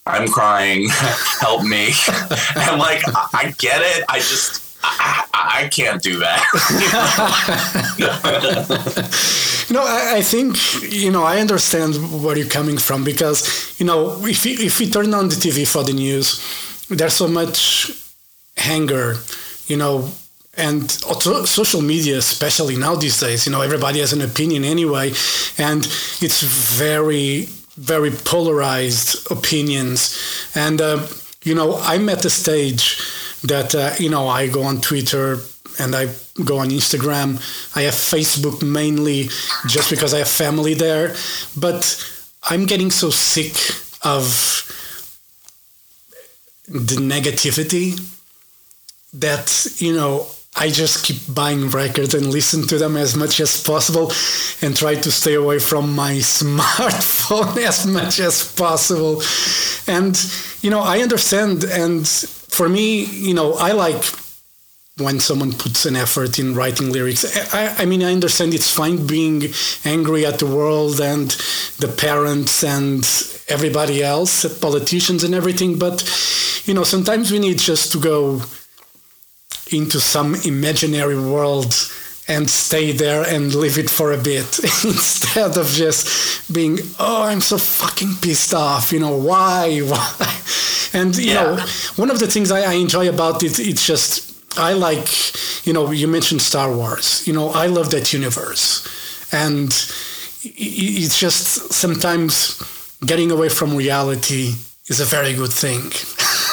I'm 0.07 0.27
crying, 0.27 0.87
help 1.41 1.63
me. 1.63 1.87
and 2.55 2.79
like, 2.79 3.01
I, 3.07 3.27
I 3.33 3.55
get 3.57 3.81
it. 3.81 4.05
I 4.07 4.19
just, 4.19 4.64
I, 5.33 5.63
I 5.63 5.67
can't 5.69 6.01
do 6.01 6.19
that. 6.19 6.41
No, 9.69 9.81
I, 9.81 10.17
I 10.17 10.21
think 10.21 10.57
you 10.93 11.11
know 11.11 11.23
I 11.23 11.39
understand 11.39 11.95
where 12.23 12.37
you're 12.37 12.47
coming 12.47 12.77
from 12.77 13.03
because 13.03 13.39
you 13.79 13.85
know 13.85 14.23
if 14.25 14.45
we, 14.45 14.51
if 14.51 14.79
we 14.79 14.89
turn 14.89 15.13
on 15.13 15.29
the 15.29 15.35
TV 15.35 15.67
for 15.67 15.83
the 15.83 15.93
news, 15.93 16.39
there's 16.89 17.13
so 17.13 17.27
much 17.27 17.91
anger, 18.57 19.15
you 19.67 19.77
know, 19.77 20.09
and 20.55 20.89
social 20.91 21.81
media, 21.81 22.17
especially 22.17 22.77
now 22.77 22.95
these 22.95 23.19
days. 23.19 23.45
You 23.45 23.51
know, 23.51 23.61
everybody 23.61 23.99
has 23.99 24.13
an 24.13 24.21
opinion 24.21 24.63
anyway, 24.63 25.09
and 25.57 25.85
it's 26.21 26.41
very 26.41 27.49
very 27.77 28.11
polarized 28.11 29.29
opinions, 29.31 30.15
and 30.55 30.79
uh, 30.79 31.07
you 31.43 31.55
know 31.55 31.77
I'm 31.81 32.07
at 32.09 32.19
the 32.21 32.29
stage 32.29 33.01
that 33.43 33.75
uh, 33.75 33.93
you 33.99 34.09
know 34.09 34.27
I 34.27 34.47
go 34.47 34.63
on 34.63 34.81
Twitter 34.81 35.37
and 35.79 35.95
I 35.95 36.05
go 36.43 36.57
on 36.57 36.69
Instagram. 36.69 37.35
I 37.75 37.81
have 37.81 37.93
Facebook 37.93 38.63
mainly 38.63 39.29
just 39.67 39.89
because 39.89 40.13
I 40.13 40.19
have 40.19 40.27
family 40.27 40.73
there. 40.73 41.15
But 41.57 42.03
I'm 42.43 42.65
getting 42.65 42.91
so 42.91 43.09
sick 43.09 43.53
of 44.03 44.61
the 46.67 46.95
negativity 46.95 47.99
that, 49.13 49.67
you 49.77 49.93
know, 49.93 50.27
I 50.57 50.69
just 50.69 51.05
keep 51.05 51.17
buying 51.33 51.69
records 51.69 52.13
and 52.13 52.27
listen 52.27 52.65
to 52.67 52.77
them 52.77 52.95
as 52.95 53.15
much 53.15 53.41
as 53.41 53.61
possible 53.61 54.11
and 54.61 54.75
try 54.75 54.95
to 54.95 55.11
stay 55.11 55.33
away 55.33 55.59
from 55.59 55.93
my 55.93 56.13
smartphone 56.19 57.57
as 57.57 57.85
much 57.85 58.19
as 58.19 58.53
possible. 58.53 59.21
And, 59.87 60.17
you 60.61 60.69
know, 60.69 60.79
I 60.79 60.99
understand. 60.99 61.65
And 61.65 62.07
for 62.55 62.69
me, 62.69 63.03
you 63.03 63.33
know, 63.33 63.53
I 63.55 63.73
like 63.73 64.01
when 64.97 65.19
someone 65.19 65.51
puts 65.51 65.85
an 65.85 65.97
effort 65.97 66.39
in 66.39 66.55
writing 66.55 66.89
lyrics. 66.89 67.25
I, 67.53 67.83
I, 67.83 67.85
mean, 67.85 68.01
I 68.01 68.13
understand 68.13 68.53
it's 68.53 68.71
fine 68.71 69.05
being 69.05 69.43
angry 69.83 70.25
at 70.25 70.39
the 70.39 70.45
world 70.45 71.01
and 71.01 71.31
the 71.79 71.93
parents 71.97 72.63
and 72.63 73.03
everybody 73.49 74.01
else, 74.01 74.45
politicians 74.59 75.25
and 75.25 75.35
everything, 75.35 75.77
but 75.77 76.01
you 76.63 76.73
know, 76.73 76.83
sometimes 76.83 77.29
we 77.29 77.39
need 77.39 77.59
just 77.59 77.91
to 77.91 77.99
go 77.99 78.41
into 79.71 79.99
some 79.99 80.35
imaginary 80.45 81.19
world 81.19 81.73
and 82.27 82.49
stay 82.49 82.91
there 82.91 83.23
and 83.23 83.53
live 83.53 83.77
it 83.77 83.89
for 83.89 84.11
a 84.11 84.17
bit 84.17 84.59
instead 84.83 85.57
of 85.57 85.67
just 85.67 86.51
being 86.51 86.79
oh 86.99 87.23
i'm 87.23 87.41
so 87.41 87.57
fucking 87.57 88.15
pissed 88.21 88.53
off 88.53 88.91
you 88.91 88.99
know 88.99 89.15
why 89.15 89.77
why 89.91 90.39
and 90.93 91.15
you 91.17 91.33
yeah. 91.33 91.43
know 91.43 91.65
one 91.97 92.09
of 92.09 92.19
the 92.19 92.27
things 92.27 92.51
I, 92.51 92.61
I 92.61 92.73
enjoy 92.73 93.09
about 93.09 93.43
it 93.43 93.59
it's 93.59 93.85
just 93.85 94.25
I 94.57 94.73
like, 94.73 95.07
you 95.65 95.73
know, 95.73 95.91
you 95.91 96.07
mentioned 96.07 96.41
Star 96.41 96.73
Wars. 96.73 97.27
You 97.27 97.33
know, 97.33 97.49
I 97.49 97.67
love 97.67 97.91
that 97.91 98.13
universe. 98.13 98.87
And 99.33 99.67
it's 100.43 101.19
just 101.19 101.73
sometimes 101.73 102.61
getting 103.05 103.31
away 103.31 103.49
from 103.49 103.75
reality 103.75 104.53
is 104.87 105.01
a 105.01 105.05
very 105.05 105.33
good 105.33 105.51
thing. 105.51 105.91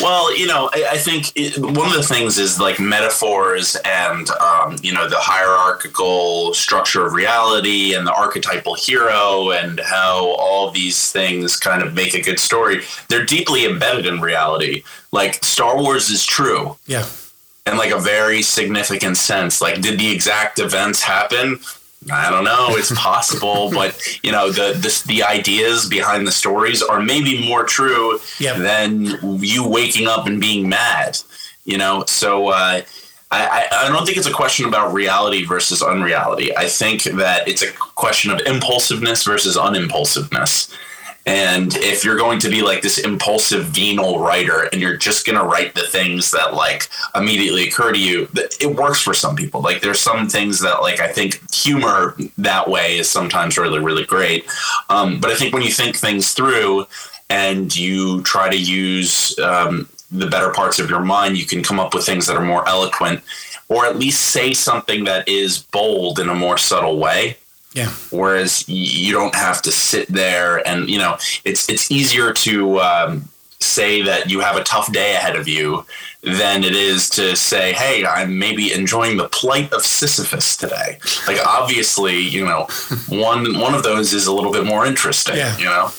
Well, 0.00 0.36
you 0.36 0.46
know, 0.46 0.70
I, 0.72 0.88
I 0.92 0.98
think 0.98 1.32
it, 1.34 1.58
one 1.58 1.88
of 1.88 1.94
the 1.94 2.02
things 2.02 2.38
is 2.38 2.58
like 2.58 2.80
metaphors 2.80 3.76
and, 3.84 4.28
um, 4.30 4.76
you 4.82 4.92
know, 4.92 5.08
the 5.08 5.18
hierarchical 5.18 6.54
structure 6.54 7.06
of 7.06 7.12
reality 7.12 7.94
and 7.94 8.06
the 8.06 8.12
archetypal 8.12 8.74
hero 8.74 9.50
and 9.50 9.80
how 9.80 10.34
all 10.38 10.70
these 10.70 11.12
things 11.12 11.56
kind 11.56 11.82
of 11.82 11.94
make 11.94 12.14
a 12.14 12.20
good 12.20 12.40
story. 12.40 12.82
They're 13.08 13.26
deeply 13.26 13.66
embedded 13.66 14.06
in 14.06 14.20
reality. 14.20 14.82
Like 15.12 15.44
Star 15.44 15.76
Wars 15.76 16.10
is 16.10 16.24
true. 16.24 16.76
Yeah. 16.86 17.06
In 17.66 17.76
like 17.76 17.92
a 17.92 17.98
very 17.98 18.42
significant 18.42 19.16
sense. 19.16 19.60
Like, 19.60 19.80
did 19.82 19.98
the 19.98 20.10
exact 20.10 20.58
events 20.58 21.02
happen? 21.02 21.60
I 22.10 22.30
don't 22.30 22.44
know. 22.44 22.68
It's 22.70 22.92
possible, 22.98 23.70
but 23.74 24.00
you 24.22 24.32
know 24.32 24.50
the, 24.50 24.72
the 24.72 25.02
the 25.06 25.22
ideas 25.22 25.88
behind 25.88 26.26
the 26.26 26.32
stories 26.32 26.82
are 26.82 27.00
maybe 27.00 27.46
more 27.46 27.64
true 27.64 28.20
yep. 28.38 28.56
than 28.56 29.18
you 29.40 29.68
waking 29.68 30.06
up 30.06 30.26
and 30.26 30.40
being 30.40 30.68
mad. 30.68 31.18
You 31.64 31.78
know, 31.78 32.04
so 32.06 32.48
uh, 32.48 32.82
I 33.30 33.66
I 33.70 33.88
don't 33.88 34.06
think 34.06 34.16
it's 34.16 34.26
a 34.26 34.32
question 34.32 34.66
about 34.66 34.92
reality 34.92 35.44
versus 35.44 35.82
unreality. 35.82 36.56
I 36.56 36.68
think 36.68 37.04
that 37.04 37.46
it's 37.46 37.62
a 37.62 37.70
question 37.72 38.30
of 38.30 38.40
impulsiveness 38.40 39.24
versus 39.24 39.56
unimpulsiveness. 39.56 40.74
And 41.26 41.74
if 41.76 42.04
you're 42.04 42.16
going 42.16 42.38
to 42.40 42.48
be 42.48 42.62
like 42.62 42.82
this 42.82 42.98
impulsive 42.98 43.66
venal 43.66 44.20
writer 44.20 44.68
and 44.72 44.80
you're 44.80 44.96
just 44.96 45.26
going 45.26 45.38
to 45.38 45.44
write 45.44 45.74
the 45.74 45.86
things 45.86 46.30
that 46.30 46.54
like 46.54 46.88
immediately 47.14 47.68
occur 47.68 47.92
to 47.92 47.98
you, 47.98 48.28
it 48.34 48.74
works 48.74 49.00
for 49.00 49.12
some 49.12 49.36
people. 49.36 49.60
Like 49.60 49.82
there's 49.82 50.00
some 50.00 50.28
things 50.28 50.60
that 50.60 50.80
like 50.80 51.00
I 51.00 51.08
think 51.08 51.40
humor 51.52 52.16
that 52.38 52.68
way 52.68 52.98
is 52.98 53.08
sometimes 53.08 53.58
really, 53.58 53.80
really 53.80 54.04
great. 54.04 54.46
Um, 54.88 55.20
but 55.20 55.30
I 55.30 55.34
think 55.34 55.52
when 55.52 55.62
you 55.62 55.70
think 55.70 55.96
things 55.96 56.32
through 56.32 56.86
and 57.28 57.74
you 57.76 58.22
try 58.22 58.48
to 58.48 58.56
use 58.56 59.38
um, 59.40 59.88
the 60.10 60.26
better 60.26 60.50
parts 60.52 60.78
of 60.78 60.88
your 60.88 61.00
mind, 61.00 61.36
you 61.36 61.46
can 61.46 61.62
come 61.62 61.78
up 61.78 61.94
with 61.94 62.06
things 62.06 62.26
that 62.26 62.36
are 62.36 62.44
more 62.44 62.66
eloquent 62.66 63.22
or 63.70 63.86
at 63.86 63.96
least 63.96 64.32
say 64.32 64.52
something 64.52 65.04
that 65.04 65.26
is 65.28 65.62
bold 65.62 66.18
in 66.18 66.28
a 66.28 66.34
more 66.34 66.58
subtle 66.58 66.98
way. 66.98 67.36
Yeah. 67.72 67.90
Whereas 68.10 68.68
you 68.68 69.12
don't 69.12 69.34
have 69.34 69.62
to 69.62 69.72
sit 69.72 70.08
there 70.08 70.66
and 70.66 70.90
you 70.90 70.98
know 70.98 71.18
it's 71.44 71.68
it's 71.68 71.90
easier 71.90 72.32
to 72.32 72.80
um, 72.80 73.28
say 73.60 74.02
that 74.02 74.30
you 74.30 74.40
have 74.40 74.56
a 74.56 74.64
tough 74.64 74.92
day 74.92 75.14
ahead 75.14 75.36
of 75.36 75.46
you 75.46 75.84
than 76.22 76.64
it 76.64 76.74
is 76.74 77.08
to 77.10 77.36
say, 77.36 77.72
"Hey, 77.72 78.04
I'm 78.04 78.38
maybe 78.38 78.72
enjoying 78.72 79.16
the 79.16 79.28
plight 79.28 79.72
of 79.72 79.82
Sisyphus 79.82 80.56
today." 80.56 80.98
Like 81.26 81.38
obviously, 81.46 82.18
you 82.18 82.44
know, 82.44 82.66
one 83.08 83.58
one 83.58 83.74
of 83.74 83.82
those 83.82 84.12
is 84.12 84.26
a 84.26 84.32
little 84.32 84.52
bit 84.52 84.64
more 84.64 84.84
interesting. 84.84 85.36
Yeah. 85.36 85.56
You 85.56 85.66
know. 85.66 85.90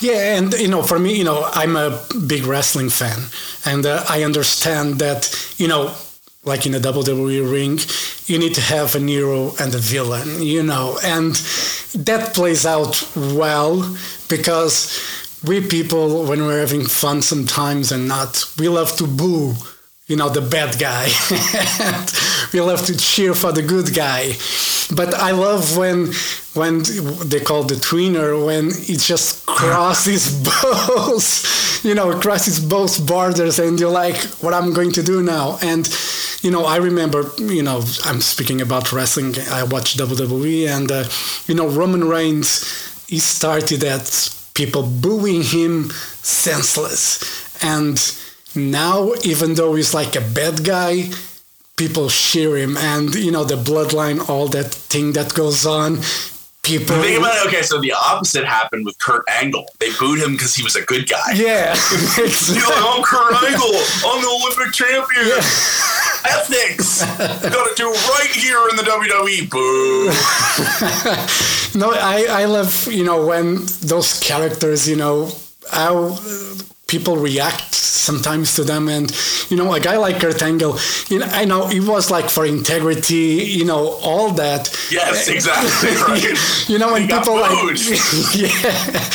Yeah, 0.00 0.36
and 0.38 0.52
you 0.54 0.68
know, 0.68 0.82
for 0.82 0.98
me, 0.98 1.16
you 1.16 1.24
know, 1.24 1.48
I'm 1.52 1.76
a 1.76 2.02
big 2.26 2.44
wrestling 2.44 2.88
fan, 2.88 3.26
and 3.64 3.84
uh, 3.84 4.04
I 4.08 4.22
understand 4.24 4.98
that 5.00 5.30
you 5.58 5.68
know 5.68 5.94
like 6.44 6.64
in 6.64 6.74
a 6.74 6.80
WWE 6.80 7.50
ring, 7.50 7.78
you 8.26 8.38
need 8.38 8.54
to 8.54 8.60
have 8.62 8.94
a 8.94 8.98
hero 8.98 9.52
and 9.60 9.74
a 9.74 9.78
villain, 9.78 10.42
you 10.42 10.62
know, 10.62 10.98
and 11.04 11.34
that 11.94 12.32
plays 12.34 12.64
out 12.64 13.06
well 13.14 13.96
because 14.28 14.98
we 15.46 15.60
people, 15.60 16.24
when 16.24 16.44
we're 16.44 16.60
having 16.60 16.84
fun 16.84 17.20
sometimes 17.20 17.92
and 17.92 18.08
not, 18.08 18.44
we 18.58 18.68
love 18.68 18.96
to 18.96 19.06
boo, 19.06 19.54
you 20.10 20.16
know, 20.16 20.28
the 20.28 20.40
bad 20.40 20.76
guy. 20.76 21.06
we 22.52 22.60
love 22.60 22.84
to 22.86 22.96
cheer 22.96 23.32
for 23.32 23.52
the 23.52 23.62
good 23.62 23.94
guy. 23.94 24.32
But 24.92 25.14
I 25.14 25.30
love 25.30 25.76
when 25.76 26.08
when 26.54 26.82
they 27.28 27.38
call 27.38 27.62
the 27.62 27.76
tweener 27.76 28.44
when 28.44 28.70
it 28.70 28.98
just 28.98 29.46
crosses 29.46 30.42
both, 30.62 31.84
you 31.84 31.94
know, 31.94 32.18
crosses 32.18 32.58
both 32.58 33.06
borders, 33.06 33.60
and 33.60 33.78
you're 33.78 33.88
like, 34.04 34.16
what 34.42 34.52
I'm 34.52 34.72
going 34.72 34.90
to 34.92 35.02
do 35.04 35.22
now, 35.22 35.58
and 35.62 35.88
you 36.42 36.50
know, 36.50 36.64
I 36.64 36.78
remember, 36.78 37.30
you 37.38 37.62
know, 37.62 37.80
I'm 38.04 38.20
speaking 38.20 38.60
about 38.60 38.92
wrestling. 38.92 39.36
I 39.48 39.62
watched 39.62 39.96
WWE, 39.96 40.66
and 40.66 40.90
uh, 40.90 41.04
you 41.46 41.54
know, 41.54 41.68
Roman 41.68 42.08
Reigns, 42.08 43.06
he 43.06 43.20
started 43.20 43.84
at 43.84 44.34
people 44.54 44.82
booing 44.82 45.42
him 45.44 45.90
senseless, 46.22 47.22
and 47.62 47.96
now, 48.54 49.12
even 49.22 49.54
though 49.54 49.74
he's 49.74 49.94
like 49.94 50.16
a 50.16 50.20
bad 50.20 50.64
guy, 50.64 51.10
people 51.76 52.08
cheer 52.08 52.56
him, 52.56 52.76
and 52.76 53.14
you 53.14 53.30
know, 53.30 53.44
the 53.44 53.56
bloodline, 53.56 54.28
all 54.28 54.48
that 54.48 54.72
thing 54.72 55.12
that 55.12 55.34
goes 55.34 55.66
on 55.66 56.00
people. 56.62 57.00
Think 57.00 57.18
about 57.18 57.36
it. 57.36 57.46
Okay, 57.48 57.62
so 57.62 57.80
the 57.80 57.92
opposite 57.92 58.44
happened 58.44 58.84
with 58.84 58.98
Kurt 58.98 59.24
Angle. 59.28 59.66
They 59.78 59.90
booed 59.98 60.20
him 60.20 60.32
because 60.32 60.54
he 60.54 60.62
was 60.62 60.76
a 60.76 60.82
good 60.82 61.08
guy. 61.08 61.32
Yeah, 61.34 61.72
exactly. 62.18 62.56
you 62.56 62.60
know, 62.60 62.96
I'm 62.96 63.02
Kurt 63.02 63.32
Angle. 63.42 63.74
I'm 64.06 64.20
the 64.22 64.28
Olympic 64.28 64.74
champion. 64.74 65.26
Yeah. 65.26 65.40
Ethics. 66.22 67.02
Got 67.18 67.68
to 67.68 67.74
do 67.76 67.90
right 67.90 68.30
here 68.30 68.68
in 68.68 68.76
the 68.76 68.82
WWE. 68.82 69.48
Boo. 69.48 70.10
no, 71.78 71.92
I 71.92 72.26
I 72.28 72.44
love 72.44 72.88
you 72.90 73.04
know 73.04 73.24
when 73.26 73.64
those 73.80 74.20
characters 74.20 74.88
you 74.88 74.96
know 74.96 75.30
how 75.72 76.18
people 76.90 77.16
react 77.16 77.74
sometimes 77.74 78.54
to 78.56 78.64
them. 78.64 78.88
And 78.88 79.10
you 79.48 79.56
know 79.56 79.72
a 79.72 79.80
guy 79.80 79.96
like 79.96 80.20
Kurt 80.20 80.42
Angle 80.42 80.78
you 81.08 81.20
know 81.20 81.26
I 81.26 81.44
know 81.44 81.66
he 81.68 81.80
was 81.80 82.10
like 82.10 82.28
for 82.28 82.44
integrity 82.44 83.44
you 83.58 83.64
know 83.64 83.98
all 84.02 84.32
that. 84.32 84.62
Yes 84.90 85.28
exactly 85.36 85.90
right. 86.08 86.68
You 86.68 86.78
know 86.78 86.92
when 86.92 87.02
he 87.02 87.08
people 87.08 87.36
like 87.40 87.56
yeah 88.34 89.10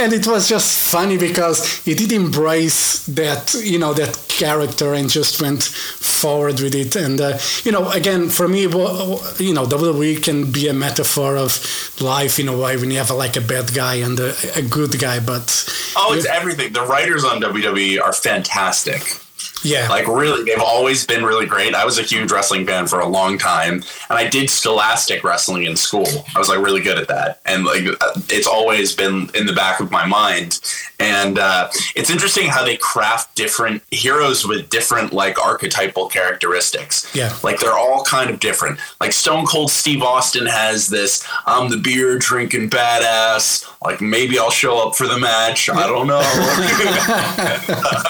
and 0.00 0.12
it 0.14 0.26
was 0.26 0.48
just 0.48 0.90
funny 0.90 1.18
because 1.18 1.84
he 1.84 1.94
did 1.94 2.10
embrace 2.12 3.04
that 3.06 3.54
you 3.54 3.78
know 3.78 3.92
that 3.92 4.18
character 4.28 4.94
and 4.94 5.10
just 5.10 5.40
went 5.42 5.62
forward 5.62 6.58
with 6.60 6.74
it. 6.74 6.96
And 6.96 7.20
uh, 7.20 7.38
you 7.64 7.72
know 7.72 7.90
again 7.90 8.30
for 8.30 8.48
me 8.48 8.62
you 8.62 8.68
know 8.68 9.66
WWE 9.66 10.22
can 10.22 10.50
be 10.50 10.68
a 10.68 10.72
metaphor 10.72 11.36
of 11.36 11.60
life 12.00 12.38
in 12.38 12.48
a 12.48 12.56
way 12.56 12.76
when 12.76 12.90
you 12.90 12.98
have 12.98 13.10
a, 13.10 13.14
like 13.14 13.36
a 13.36 13.40
bad 13.42 13.74
guy 13.74 13.96
and 13.96 14.18
a, 14.18 14.34
a 14.56 14.62
good 14.62 14.98
guy 14.98 15.20
but 15.20 15.64
oh 15.96 16.14
it's 16.14 16.26
everything. 16.26 16.72
The 16.72 16.86
writers 16.86 17.24
on 17.24 17.40
WWE 17.40 18.00
are 18.00 18.12
fantastic 18.12 19.19
yeah. 19.62 19.88
Like 19.88 20.06
really, 20.06 20.44
they've 20.44 20.62
always 20.62 21.06
been 21.06 21.24
really 21.24 21.46
great. 21.46 21.74
I 21.74 21.84
was 21.84 21.98
a 21.98 22.02
huge 22.02 22.30
wrestling 22.30 22.66
fan 22.66 22.86
for 22.86 23.00
a 23.00 23.08
long 23.08 23.38
time, 23.38 23.74
and 23.74 24.18
I 24.18 24.28
did 24.28 24.50
scholastic 24.50 25.24
wrestling 25.24 25.64
in 25.64 25.76
school. 25.76 26.06
I 26.34 26.38
was 26.38 26.48
like 26.48 26.58
really 26.58 26.80
good 26.80 26.98
at 26.98 27.08
that, 27.08 27.40
and 27.46 27.64
like 27.64 27.84
it's 28.28 28.46
always 28.46 28.94
been 28.94 29.28
in 29.34 29.46
the 29.46 29.52
back 29.52 29.80
of 29.80 29.90
my 29.90 30.06
mind. 30.06 30.60
And 30.98 31.38
uh, 31.38 31.68
it's 31.96 32.10
interesting 32.10 32.48
how 32.48 32.62
they 32.62 32.76
craft 32.76 33.34
different 33.34 33.82
heroes 33.90 34.46
with 34.46 34.68
different 34.68 35.12
like 35.12 35.38
archetypal 35.42 36.08
characteristics. 36.08 37.10
Yeah. 37.14 37.34
Like 37.42 37.58
they're 37.58 37.78
all 37.78 38.04
kind 38.04 38.28
of 38.28 38.38
different. 38.38 38.78
Like 39.00 39.12
Stone 39.12 39.46
Cold 39.46 39.70
Steve 39.70 40.02
Austin 40.02 40.46
has 40.46 40.88
this 40.88 41.26
I'm 41.46 41.70
the 41.70 41.78
beer 41.78 42.18
drinking 42.18 42.70
badass. 42.70 43.66
Like 43.82 44.02
maybe 44.02 44.38
I'll 44.38 44.50
show 44.50 44.86
up 44.86 44.94
for 44.94 45.06
the 45.06 45.18
match. 45.18 45.70
I 45.70 45.86
don't 45.86 46.06
know. 46.06 46.20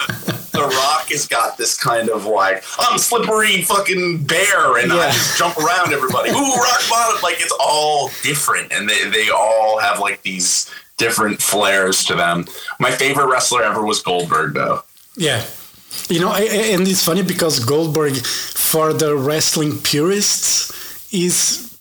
the 0.51 0.61
Rock 0.61 1.09
has 1.09 1.27
got 1.27 1.57
this 1.57 1.77
kind 1.77 2.09
of 2.09 2.25
like 2.25 2.63
I'm 2.79 2.97
slippery 2.97 3.61
fucking 3.63 4.23
bear 4.23 4.77
and 4.77 4.91
yeah. 4.91 4.99
I 4.99 5.11
just 5.11 5.37
jump 5.37 5.57
around 5.57 5.93
everybody. 5.93 6.29
Ooh, 6.29 6.55
rock 6.55 6.81
bottom! 6.89 7.21
Like 7.23 7.39
it's 7.39 7.55
all 7.59 8.09
different, 8.23 8.71
and 8.71 8.87
they 8.89 9.09
they 9.09 9.29
all 9.29 9.79
have 9.79 9.99
like 9.99 10.21
these 10.23 10.69
different 10.97 11.41
flares 11.41 12.03
to 12.05 12.15
them. 12.15 12.45
My 12.79 12.91
favorite 12.91 13.27
wrestler 13.27 13.63
ever 13.63 13.83
was 13.83 14.01
Goldberg, 14.01 14.53
though. 14.53 14.83
Yeah. 15.17 15.43
You 16.07 16.19
know, 16.21 16.31
and 16.33 16.87
it's 16.87 17.03
funny 17.03 17.23
because 17.23 17.59
Goldberg, 17.59 18.15
for 18.15 18.93
the 18.93 19.15
wrestling 19.15 19.79
purists, 19.79 20.71
is 21.13 21.77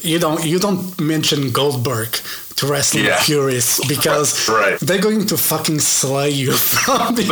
you 0.00 0.18
don't 0.18 0.44
you 0.44 0.58
don't 0.58 0.98
mention 1.00 1.50
Goldberg 1.50 2.16
to 2.58 2.66
wrestling 2.66 3.04
yeah. 3.04 3.18
purists 3.22 3.86
because 3.94 4.48
right. 4.48 4.78
they're 4.80 5.00
going 5.00 5.26
to 5.26 5.36
fucking 5.36 5.78
slay 5.78 6.30
you 6.30 6.52
from 6.56 7.14
the 7.14 7.24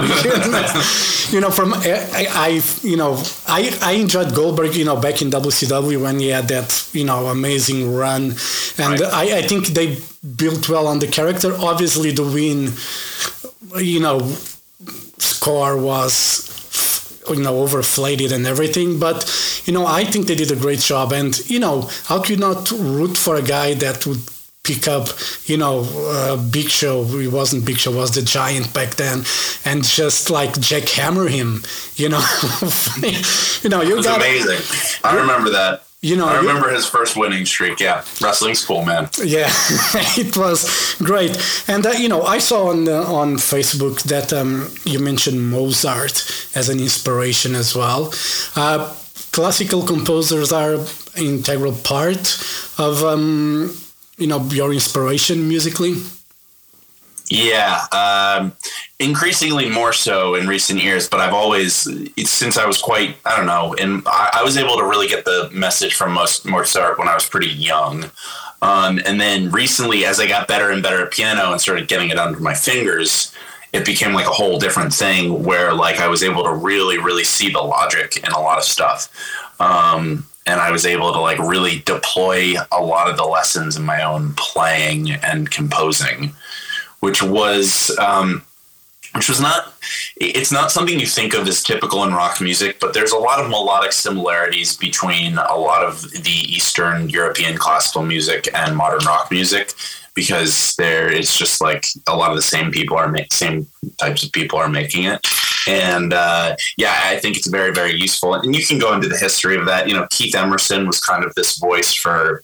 you 1.30 1.40
know 1.40 1.50
from 1.50 1.75
I, 1.75 2.26
I, 2.30 2.62
you 2.83 2.97
know 2.97 3.23
I 3.47 3.76
I 3.83 3.92
enjoyed 3.92 4.35
Goldberg 4.35 4.75
you 4.75 4.85
know 4.85 4.97
back 4.97 5.23
in 5.23 5.30
WCW 5.30 6.00
when 6.00 6.21
he 6.21 6.28
had 6.28 6.49
that 6.49 6.88
you 6.92 7.04
know 7.04 7.26
amazing 7.26 7.95
run 7.95 8.35
and 8.78 9.00
right. 9.00 9.02
I, 9.02 9.38
I 9.38 9.42
think 9.42 9.68
they 9.68 9.99
built 10.37 10.68
well 10.68 10.87
on 10.87 10.99
the 10.99 11.09
character 11.09 11.54
obviously 11.59 12.11
the 12.12 12.25
win 12.25 12.73
you 13.83 14.00
know 14.00 14.21
score 15.18 15.76
was 15.76 16.47
you 17.28 17.42
know 17.42 17.64
overflated 17.66 18.33
and 18.33 18.47
everything 18.47 18.99
but 18.99 19.25
you 19.66 19.73
know 19.73 19.87
i 19.87 20.04
think 20.04 20.26
they 20.26 20.35
did 20.35 20.50
a 20.50 20.56
great 20.56 20.78
job 20.78 21.12
and 21.12 21.49
you 21.50 21.59
know 21.59 21.88
how 22.04 22.21
could 22.21 22.30
you 22.30 22.37
not 22.37 22.71
root 22.71 23.16
for 23.16 23.37
a 23.37 23.42
guy 23.42 23.75
that 23.75 24.06
would 24.06 24.21
pick 24.67 24.89
up 24.89 25.09
you 25.47 25.57
know 25.57 25.81
uh, 25.95 26.37
big 26.50 26.69
show 26.69 27.05
he 27.05 27.29
wasn't 27.29 27.65
big 27.65 27.79
show 27.79 27.93
was 27.93 28.11
the 28.15 28.23
giant 28.23 28.73
back 28.75 28.95
then 28.97 29.19
and 29.65 29.85
just 29.85 30.29
like 30.31 30.50
jackhammer 30.55 31.29
him 31.31 31.63
you 31.95 32.09
know 32.09 32.23
you 33.63 33.71
know 33.71 33.83
you 33.83 34.02
got 34.02 34.17
amazing 34.17 34.59
i 35.05 35.15
remember 35.15 35.50
that 35.50 35.83
you 36.02 36.15
know, 36.15 36.29
I 36.29 36.37
remember 36.37 36.71
his 36.71 36.87
first 36.87 37.17
winning 37.17 37.47
streak. 37.47 37.81
Yeah, 37.81 38.05
wrestling 38.21 38.55
school, 38.55 38.85
man. 38.85 39.09
Yeah, 39.25 39.49
it 40.17 40.37
was 40.37 40.95
great. 40.99 41.37
And 41.67 41.85
uh, 41.85 41.91
you 41.91 42.09
know, 42.09 42.23
I 42.23 42.39
saw 42.39 42.69
on 42.69 42.87
uh, 42.87 43.02
on 43.02 43.37
Facebook 43.37 44.02
that 44.05 44.33
um, 44.33 44.73
you 44.85 45.00
mentioned 45.00 45.50
Mozart 45.50 46.31
as 46.55 46.69
an 46.69 46.79
inspiration 46.81 47.55
as 47.57 47.75
well. 47.75 48.13
Uh, 48.55 48.95
classical 49.33 49.83
composers 49.85 50.52
are 50.52 50.79
integral 51.17 51.73
part 51.73 52.39
of 52.79 53.02
um, 53.02 53.75
you 54.17 54.26
know 54.26 54.43
your 54.45 54.73
inspiration 54.73 55.49
musically. 55.49 55.95
Yeah, 57.29 57.81
um, 57.91 58.52
increasingly 59.00 59.69
more 59.69 59.93
so 59.93 60.37
in 60.37 60.47
recent 60.47 60.81
years, 60.81 61.09
but 61.09 61.19
I've 61.19 61.33
always, 61.33 61.89
since 62.25 62.57
I 62.57 62.67
was 62.67 62.81
quite, 62.81 63.17
I 63.25 63.37
don't 63.37 63.47
know, 63.47 63.75
and 63.75 64.02
I, 64.07 64.31
I 64.35 64.43
was 64.45 64.57
able 64.57 64.76
to 64.76 64.85
really 64.85 65.09
get 65.09 65.25
the 65.25 65.50
message 65.52 65.95
from 65.95 66.13
most 66.13 66.47
Mozart 66.47 66.99
when 66.99 67.09
I 67.09 67.15
was 67.15 67.29
pretty 67.29 67.49
young. 67.49 68.05
Um, 68.63 69.00
and 69.05 69.21
then 69.21 69.50
recently, 69.50 70.05
as 70.05 70.21
I 70.21 70.29
got 70.29 70.47
better 70.47 70.71
and 70.71 70.83
better 70.83 71.05
at 71.05 71.13
piano 71.13 71.50
and 71.50 71.61
started 71.61 71.89
getting 71.89 72.11
it 72.11 72.19
under 72.19 72.39
my 72.39 72.55
fingers, 72.55 73.35
it 73.73 73.85
became 73.85 74.15
like 74.15 74.26
a 74.26 74.31
whole 74.31 74.59
different 74.59 74.95
thing 74.95 75.43
where 75.43 75.75
like 75.75 75.99
I 75.99 76.09
was 76.09 76.23
able 76.23 76.45
to 76.45 76.52
really, 76.52 76.99
really 76.99 77.25
see 77.25 77.50
the 77.50 77.61
logic 77.61 78.19
in 78.19 78.33
a 78.33 78.41
lot 78.41 78.57
of 78.57 78.65
stuff. 78.65 79.11
Um, 79.61 80.26
and 80.47 80.61
I 80.61 80.71
was 80.71 80.87
able 80.87 81.13
to 81.13 81.21
like 81.21 81.39
really 81.39 81.80
deploy 81.80 82.54
a 82.73 82.80
lot 82.80 83.11
of 83.11 83.17
the 83.17 83.25
lessons 83.25 83.76
in 83.76 83.85
my 83.85 84.02
own 84.02 84.32
playing 84.35 85.11
and 85.11 85.50
composing 85.50 86.32
which 87.00 87.23
was 87.23 87.97
um, 87.99 88.43
which 89.15 89.28
was 89.28 89.41
not 89.41 89.75
it's 90.17 90.52
not 90.52 90.71
something 90.71 90.99
you 90.99 91.06
think 91.06 91.35
of 91.35 91.47
as 91.47 91.63
typical 91.63 92.04
in 92.04 92.13
rock 92.13 92.41
music 92.41 92.78
but 92.80 92.93
there's 92.95 93.13
a 93.13 93.19
lot 93.19 93.41
of 93.41 93.49
melodic 93.50 93.93
similarities 93.93 94.76
between 94.76 95.39
a 95.39 95.56
lot 95.56 95.85
of 95.85 96.02
the 96.02 96.45
eastern 96.49 97.09
european 97.09 97.56
classical 97.56 98.02
music 98.02 98.49
and 98.54 98.76
modern 98.76 99.04
rock 99.06 99.30
music 99.30 99.73
because 100.15 100.75
there 100.76 101.11
it's 101.11 101.39
just 101.39 101.61
like 101.61 101.87
a 102.06 102.17
lot 102.17 102.30
of 102.30 102.37
the 102.37 102.43
same 102.43 102.71
people 102.71 102.97
are 102.97 103.09
making 103.09 103.28
same 103.30 103.67
types 103.99 104.23
of 104.23 104.32
people 104.32 104.59
are 104.59 104.69
making 104.69 105.04
it 105.04 105.26
and 105.69 106.13
uh, 106.13 106.55
yeah 106.76 106.95
i 107.05 107.19
think 107.19 107.37
it's 107.37 107.49
very 107.49 107.73
very 107.73 107.95
useful 107.95 108.35
and 108.35 108.55
you 108.55 108.65
can 108.65 108.79
go 108.79 108.95
into 108.95 109.09
the 109.09 109.17
history 109.17 109.57
of 109.57 109.67
that 109.67 109.89
you 109.89 109.95
know 109.95 110.07
keith 110.11 110.35
emerson 110.35 110.87
was 110.87 111.00
kind 111.00 111.25
of 111.25 111.35
this 111.35 111.59
voice 111.59 111.93
for 111.93 112.43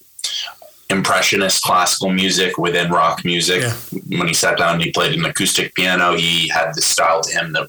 impressionist 0.92 1.62
classical 1.64 2.10
music 2.10 2.58
within 2.58 2.90
rock 2.90 3.24
music. 3.24 3.62
Yeah. 3.62 4.18
When 4.18 4.28
he 4.28 4.34
sat 4.34 4.58
down 4.58 4.74
and 4.74 4.82
he 4.82 4.92
played 4.92 5.18
an 5.18 5.24
acoustic 5.24 5.74
piano, 5.74 6.14
he 6.14 6.48
had 6.48 6.74
this 6.74 6.86
style 6.86 7.22
to 7.22 7.32
him 7.32 7.52
that 7.52 7.68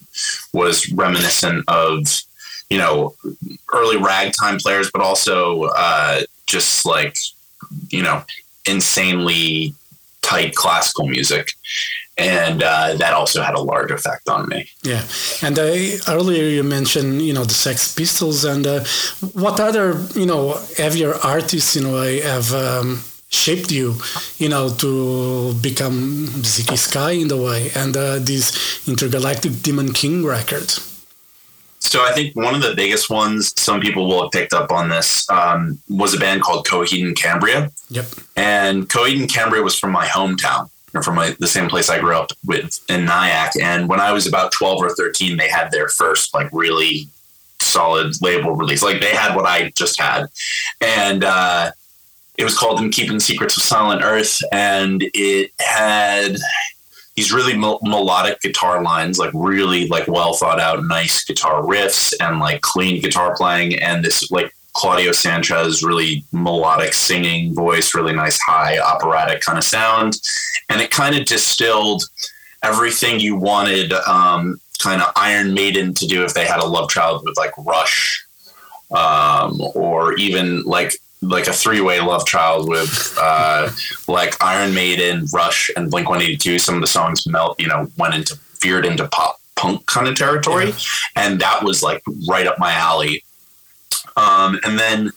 was 0.51 0.91
reminiscent 0.91 1.63
of, 1.67 2.05
you 2.69 2.77
know, 2.77 3.15
early 3.73 3.97
ragtime 3.97 4.57
players, 4.59 4.91
but 4.91 5.01
also 5.01 5.63
uh, 5.75 6.21
just 6.45 6.85
like, 6.85 7.17
you 7.89 8.03
know, 8.03 8.23
insanely 8.67 9.73
tight 10.21 10.53
classical 10.53 11.07
music. 11.07 11.53
And 12.15 12.61
uh, 12.61 12.93
that 12.97 13.13
also 13.13 13.41
had 13.41 13.55
a 13.55 13.59
large 13.59 13.89
effect 13.89 14.29
on 14.29 14.47
me. 14.47 14.69
Yeah, 14.83 15.01
and 15.41 15.57
uh, 15.57 15.73
earlier 16.07 16.43
you 16.43 16.63
mentioned, 16.63 17.23
you 17.23 17.33
know, 17.33 17.43
the 17.43 17.55
Sex 17.55 17.91
Pistols, 17.91 18.45
and 18.45 18.67
uh, 18.67 18.83
what 19.33 19.59
other, 19.59 19.99
you 20.13 20.27
know, 20.27 20.59
heavier 20.77 21.15
artists 21.23 21.75
in 21.75 21.85
a 21.85 21.91
way 21.91 22.21
have 22.21 22.53
um, 22.53 23.01
shaped 23.29 23.71
you, 23.71 23.95
you 24.37 24.47
know, 24.47 24.69
to 24.69 25.55
become 25.55 26.27
Zeke 26.43 26.77
Sky 26.77 27.11
in 27.11 27.29
the 27.29 27.37
way, 27.37 27.71
and 27.75 27.97
uh, 27.97 28.19
this 28.19 28.87
intergalactic 28.87 29.63
Demon 29.63 29.91
King 29.91 30.23
record. 30.23 30.71
So 31.79 32.05
I 32.05 32.13
think 32.13 32.35
one 32.35 32.55
of 32.55 32.61
the 32.61 32.75
biggest 32.75 33.09
ones, 33.09 33.59
some 33.59 33.81
people 33.81 34.07
will 34.07 34.21
have 34.21 34.31
picked 34.31 34.53
up 34.53 34.71
on 34.71 34.87
this, 34.87 35.29
um, 35.29 35.79
was 35.89 36.13
a 36.13 36.19
band 36.19 36.41
called 36.41 36.65
Coheed 36.65 37.05
and 37.05 37.15
Cambria. 37.15 37.71
Yep. 37.89 38.05
And 38.37 38.87
Coheed 38.87 39.19
and 39.19 39.29
Cambria 39.29 39.61
was 39.61 39.77
from 39.77 39.91
my 39.91 40.05
hometown, 40.05 40.69
from 41.01 41.15
my, 41.15 41.35
the 41.39 41.47
same 41.47 41.69
place 41.69 41.89
I 41.89 41.99
grew 41.99 42.15
up 42.15 42.31
with 42.45 42.79
in 42.89 43.05
Nyack. 43.05 43.53
And 43.61 43.89
when 43.89 43.99
I 43.99 44.11
was 44.11 44.27
about 44.27 44.51
12 44.51 44.83
or 44.83 44.89
13, 44.89 45.37
they 45.37 45.49
had 45.49 45.71
their 45.71 45.87
first 45.87 46.33
like 46.33 46.49
really 46.51 47.07
solid 47.61 48.21
label 48.21 48.55
release. 48.55 48.83
Like 48.83 49.01
they 49.01 49.15
had 49.15 49.35
what 49.35 49.45
I 49.45 49.71
just 49.71 49.99
had. 49.99 50.27
And, 50.81 51.23
uh, 51.23 51.71
it 52.37 52.43
was 52.43 52.57
called 52.57 52.79
"In 52.79 52.89
Keeping 52.89 53.19
Secrets 53.19 53.57
of 53.57 53.63
Silent 53.63 54.01
Earth," 54.03 54.41
and 54.51 55.03
it 55.13 55.51
had 55.59 56.37
these 57.15 57.31
really 57.31 57.55
melodic 57.55 58.41
guitar 58.41 58.81
lines, 58.81 59.19
like 59.19 59.31
really 59.33 59.87
like 59.87 60.07
well 60.07 60.33
thought 60.33 60.59
out, 60.59 60.83
nice 60.83 61.23
guitar 61.23 61.61
riffs, 61.61 62.13
and 62.19 62.39
like 62.39 62.61
clean 62.61 63.01
guitar 63.01 63.35
playing, 63.35 63.75
and 63.75 64.03
this 64.03 64.31
like 64.31 64.53
Claudio 64.73 65.11
Sanchez 65.11 65.83
really 65.83 66.23
melodic 66.31 66.93
singing 66.93 67.53
voice, 67.53 67.93
really 67.93 68.13
nice 68.13 68.39
high 68.41 68.79
operatic 68.79 69.41
kind 69.41 69.57
of 69.57 69.63
sound, 69.63 70.19
and 70.69 70.81
it 70.81 70.91
kind 70.91 71.15
of 71.15 71.25
distilled 71.25 72.03
everything 72.63 73.19
you 73.19 73.35
wanted 73.35 73.93
um, 73.93 74.59
kind 74.79 75.01
of 75.01 75.11
Iron 75.15 75.53
Maiden 75.53 75.93
to 75.95 76.07
do 76.07 76.23
if 76.23 76.33
they 76.33 76.45
had 76.45 76.59
a 76.59 76.65
love 76.65 76.89
child 76.89 77.23
with 77.23 77.37
like 77.37 77.51
Rush 77.57 78.23
um, 78.91 79.59
or 79.75 80.13
even 80.13 80.63
like 80.63 80.93
like 81.21 81.47
a 81.47 81.53
three 81.53 81.81
way 81.81 81.99
love 82.01 82.25
child 82.25 82.67
with 82.69 83.17
uh, 83.19 83.69
like 84.07 84.41
Iron 84.41 84.73
Maiden, 84.73 85.25
Rush, 85.33 85.71
and 85.75 85.89
Blink 85.89 86.09
One 86.09 86.21
Eighty 86.21 86.37
Two. 86.37 86.59
Some 86.59 86.75
of 86.75 86.81
the 86.81 86.87
songs 86.87 87.25
melt, 87.27 87.59
you 87.59 87.67
know, 87.67 87.87
went 87.97 88.15
into 88.15 88.37
veered 88.61 88.85
into 88.85 89.07
pop 89.07 89.39
punk 89.55 89.85
kind 89.85 90.07
of 90.07 90.15
territory, 90.15 90.67
yeah. 90.67 90.73
and 91.15 91.39
that 91.39 91.63
was 91.63 91.81
like 91.83 92.01
right 92.27 92.47
up 92.47 92.59
my 92.59 92.73
alley. 92.73 93.23
Um, 94.17 94.59
and 94.63 94.77
then 94.77 95.11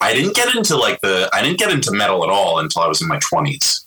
I 0.00 0.12
didn't 0.12 0.34
get 0.34 0.54
into 0.54 0.76
like 0.76 1.00
the 1.00 1.30
I 1.32 1.42
didn't 1.42 1.58
get 1.58 1.70
into 1.70 1.92
metal 1.92 2.24
at 2.24 2.30
all 2.30 2.58
until 2.58 2.82
I 2.82 2.88
was 2.88 3.00
in 3.00 3.08
my 3.08 3.18
twenties. 3.20 3.84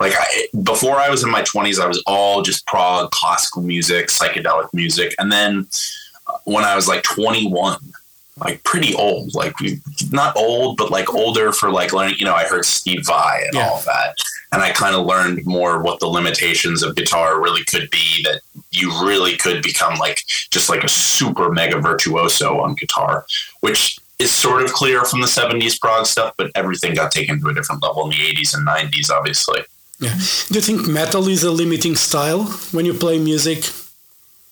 like 0.00 0.12
I, 0.16 0.46
before 0.62 0.96
I 0.96 1.10
was 1.10 1.22
in 1.22 1.30
my 1.30 1.42
20s, 1.42 1.80
I 1.80 1.86
was 1.86 2.02
all 2.06 2.42
just 2.42 2.66
prog, 2.66 3.10
classical 3.10 3.62
music, 3.62 4.08
psychedelic 4.08 4.72
music. 4.72 5.14
And 5.18 5.30
then 5.30 5.66
uh, 6.26 6.38
when 6.44 6.64
I 6.64 6.74
was 6.74 6.88
like 6.88 7.02
21, 7.02 7.78
like 8.38 8.62
pretty 8.64 8.94
old, 8.94 9.34
like 9.34 9.54
not 10.10 10.36
old, 10.36 10.76
but 10.76 10.90
like 10.90 11.12
older 11.14 11.52
for 11.52 11.70
like 11.70 11.92
learning, 11.92 12.16
you 12.18 12.26
know, 12.26 12.34
I 12.34 12.44
heard 12.44 12.64
Steve 12.64 13.06
Vai 13.06 13.42
and 13.44 13.54
yeah. 13.54 13.68
all 13.68 13.80
that. 13.86 14.16
And 14.52 14.62
I 14.62 14.70
kind 14.72 14.94
of 14.94 15.06
learned 15.06 15.44
more 15.46 15.82
what 15.82 16.00
the 16.00 16.06
limitations 16.06 16.82
of 16.82 16.96
guitar 16.96 17.42
really 17.42 17.64
could 17.64 17.90
be 17.90 18.22
that 18.24 18.40
you 18.70 18.90
really 19.04 19.36
could 19.36 19.62
become 19.62 19.98
like 19.98 20.22
just 20.50 20.68
like 20.68 20.84
a 20.84 20.88
super 20.88 21.50
mega 21.50 21.80
virtuoso 21.80 22.60
on 22.60 22.74
guitar, 22.74 23.24
which 23.60 23.98
is 24.18 24.34
sort 24.34 24.62
of 24.62 24.72
clear 24.72 25.04
from 25.04 25.20
the 25.20 25.26
70s 25.26 25.80
prog 25.80 26.06
stuff, 26.06 26.34
but 26.38 26.50
everything 26.54 26.94
got 26.94 27.10
taken 27.12 27.40
to 27.40 27.48
a 27.48 27.54
different 27.54 27.82
level 27.82 28.04
in 28.04 28.10
the 28.10 28.16
80s 28.16 28.56
and 28.56 28.66
90s, 28.66 29.10
obviously. 29.10 29.60
Yeah. 29.98 30.14
Do 30.48 30.54
you 30.54 30.60
think 30.60 30.86
metal 30.88 31.26
is 31.28 31.42
a 31.42 31.50
limiting 31.50 31.96
style 31.96 32.44
when 32.72 32.84
you 32.86 32.94
play 32.94 33.18
music? 33.18 33.64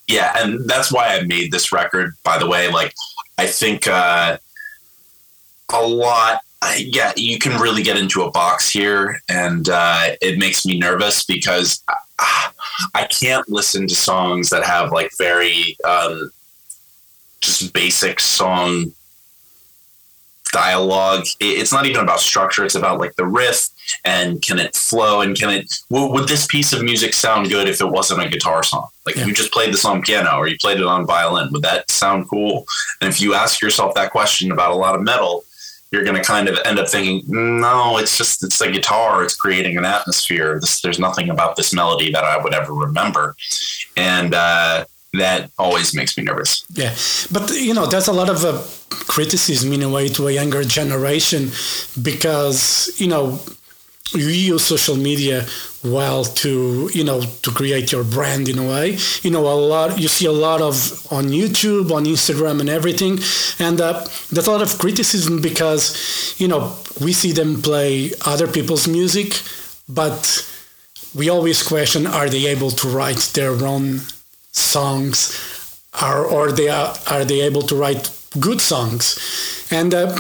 Yeah, 0.07 0.33
and 0.37 0.69
that's 0.69 0.93
why 0.93 1.17
I 1.17 1.23
made 1.23 1.51
this 1.51 1.73
record. 1.73 2.15
By 2.25 2.39
the 2.39 2.47
way, 2.47 2.71
like 2.71 2.95
I 3.39 3.47
think 3.47 3.87
uh, 3.87 4.39
a 5.73 5.87
lot. 5.87 6.41
Yeah, 6.79 7.13
you 7.17 7.39
can 7.39 7.61
really 7.61 7.83
get 7.83 7.99
into 7.99 8.23
a 8.23 8.31
box 8.31 8.71
here, 8.71 9.21
and 9.29 9.69
uh, 9.69 10.13
it 10.23 10.39
makes 10.39 10.65
me 10.65 10.79
nervous 10.79 11.25
because 11.25 11.83
I, 12.19 12.51
I 12.95 13.05
can't 13.05 13.47
listen 13.51 13.87
to 13.87 13.95
songs 13.95 14.49
that 14.49 14.65
have 14.65 14.91
like 14.91 15.11
very 15.19 15.77
um, 15.85 16.31
just 17.43 17.73
basic 17.75 18.19
song 18.21 18.93
dialogue. 20.55 21.27
It's 21.41 21.73
not 21.73 21.85
even 21.85 22.03
about 22.03 22.21
structure. 22.21 22.65
It's 22.65 22.77
about 22.77 23.01
like 23.01 23.17
the 23.17 23.27
riff 23.27 23.69
and 24.05 24.41
can 24.41 24.59
it 24.59 24.75
flow 24.75 25.21
and 25.21 25.37
can 25.37 25.51
it, 25.51 25.75
would 25.91 26.29
this 26.29 26.47
piece 26.47 26.73
of 26.73 26.83
music 26.83 27.13
sound 27.13 27.51
good 27.51 27.69
if 27.69 27.81
it 27.81 27.89
wasn't 27.89 28.23
a 28.23 28.29
guitar 28.29 28.63
song? 28.63 28.89
Like 29.05 29.17
yeah. 29.17 29.27
you 29.27 29.35
just 29.35 29.53
played 29.53 29.75
this 29.75 29.85
on 29.85 30.01
piano 30.01 30.37
or 30.37 30.47
you 30.47 30.57
played 30.59 30.79
it 30.79 30.87
on 30.87 31.07
violin, 31.07 31.51
would 31.53 31.63
that 31.63 31.91
sound 31.91 32.31
cool? 32.31 32.65
And 33.01 33.11
if 33.11 33.21
you 33.21 33.35
ask 33.35 33.61
yourself 33.61 33.95
that 33.95 34.13
question 34.13 34.53
about 34.53 34.71
a 34.71 34.77
lot 34.77 34.95
of 34.95 35.03
metal, 35.03 35.45
you're 35.91 36.05
going 36.05 36.17
to 36.17 36.23
kind 36.23 36.49
of 36.49 36.59
end 36.65 36.79
up 36.79 36.89
thinking, 36.89 37.23
no, 37.29 37.99
it's 37.99 38.17
just, 38.17 38.43
it's 38.43 38.61
a 38.61 38.71
guitar. 38.71 39.23
It's 39.23 39.37
creating 39.37 39.77
an 39.77 39.85
atmosphere. 39.85 40.59
This, 40.61 40.81
there's 40.81 40.99
nothing 40.99 41.31
about 41.31 41.57
this 41.57 41.73
melody 41.73 42.11
that 42.13 42.25
I 42.25 42.37
would 42.43 42.55
ever 42.55 42.73
remember. 42.73 43.37
And, 43.97 44.35
uh, 44.35 44.87
that 45.19 45.51
always 45.59 45.95
makes 45.95 46.17
me 46.17 46.25
nervous. 46.25 46.65
Yeah, 46.71 46.95
but 47.31 47.51
you 47.53 47.75
know, 47.75 47.87
there's 47.87 48.09
a 48.09 48.13
lot 48.13 48.31
of 48.31 48.45
uh, 48.45 48.63
criticism 48.91 49.73
in 49.73 49.83
a 49.83 49.89
way 49.89 50.09
to 50.09 50.29
a 50.29 50.33
younger 50.33 50.65
generation 50.65 51.51
because 52.03 52.93
you 52.99 53.09
know 53.09 53.39
you 54.13 54.29
use 54.29 54.65
social 54.65 54.97
media 54.97 55.45
well 55.83 56.25
to 56.25 56.91
you 56.95 57.05
know 57.05 57.21
to 57.43 57.51
create 57.51 57.91
your 57.91 58.05
brand 58.05 58.49
in 58.49 58.59
a 58.59 58.69
way 58.69 58.97
you 59.23 59.31
know 59.31 59.47
a 59.47 59.55
lot 59.55 59.99
you 59.99 60.09
see 60.09 60.27
a 60.27 60.33
lot 60.33 60.61
of 60.61 60.77
on 61.13 61.27
youtube 61.27 61.91
on 61.91 62.05
instagram 62.05 62.61
and 62.61 62.69
everything 62.69 63.19
and 63.59 63.81
uh, 63.81 64.05
there's 64.31 64.47
a 64.47 64.51
lot 64.51 64.63
of 64.63 64.79
criticism 64.79 65.41
because 65.41 66.35
you 66.39 66.47
know 66.47 66.75
we 67.01 67.13
see 67.13 67.33
them 67.33 67.61
play 67.61 68.11
other 68.25 68.47
people's 68.47 68.87
music 68.87 69.41
but 69.89 70.47
we 71.15 71.29
always 71.29 71.63
question 71.63 72.07
are 72.07 72.29
they 72.29 72.47
able 72.47 72.71
to 72.71 72.89
write 72.89 73.31
their 73.35 73.53
own 73.65 74.01
songs 74.55 75.81
are 76.01 76.25
or 76.25 76.53
they 76.53 76.69
are, 76.69 76.95
are 77.09 77.25
they 77.25 77.41
able 77.43 77.63
to 77.63 77.77
write 77.77 78.11
good 78.41 78.61
songs? 78.61 79.19
And 79.71 79.93
uh, 79.93 80.17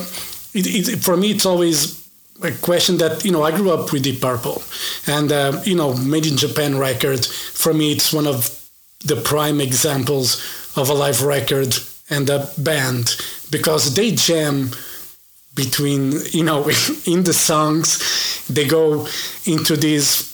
it, 0.52 0.88
it, 0.88 0.98
for 0.98 1.16
me 1.16 1.30
it's 1.30 1.46
always 1.46 2.04
a 2.42 2.52
question 2.52 2.98
that 2.98 3.24
you 3.24 3.32
know 3.32 3.42
I 3.42 3.56
grew 3.56 3.70
up 3.70 3.92
with 3.92 4.02
Deep 4.02 4.20
Purple, 4.20 4.62
and 5.06 5.32
uh, 5.32 5.60
you 5.64 5.76
know 5.76 5.94
Made 5.94 6.26
in 6.26 6.36
Japan 6.36 6.78
record 6.78 7.24
for 7.24 7.72
me 7.72 7.92
it's 7.92 8.12
one 8.12 8.26
of 8.26 8.60
the 9.04 9.16
prime 9.16 9.60
examples 9.60 10.42
of 10.76 10.90
a 10.90 10.94
live 10.94 11.22
record 11.22 11.76
and 12.10 12.28
a 12.28 12.48
band 12.58 13.16
because 13.50 13.94
they 13.94 14.10
jam 14.10 14.70
between 15.54 16.12
you 16.30 16.44
know 16.44 16.68
in 17.06 17.24
the 17.24 17.34
songs. 17.34 18.46
They 18.48 18.66
go 18.66 19.06
into 19.46 19.76
this 19.76 20.33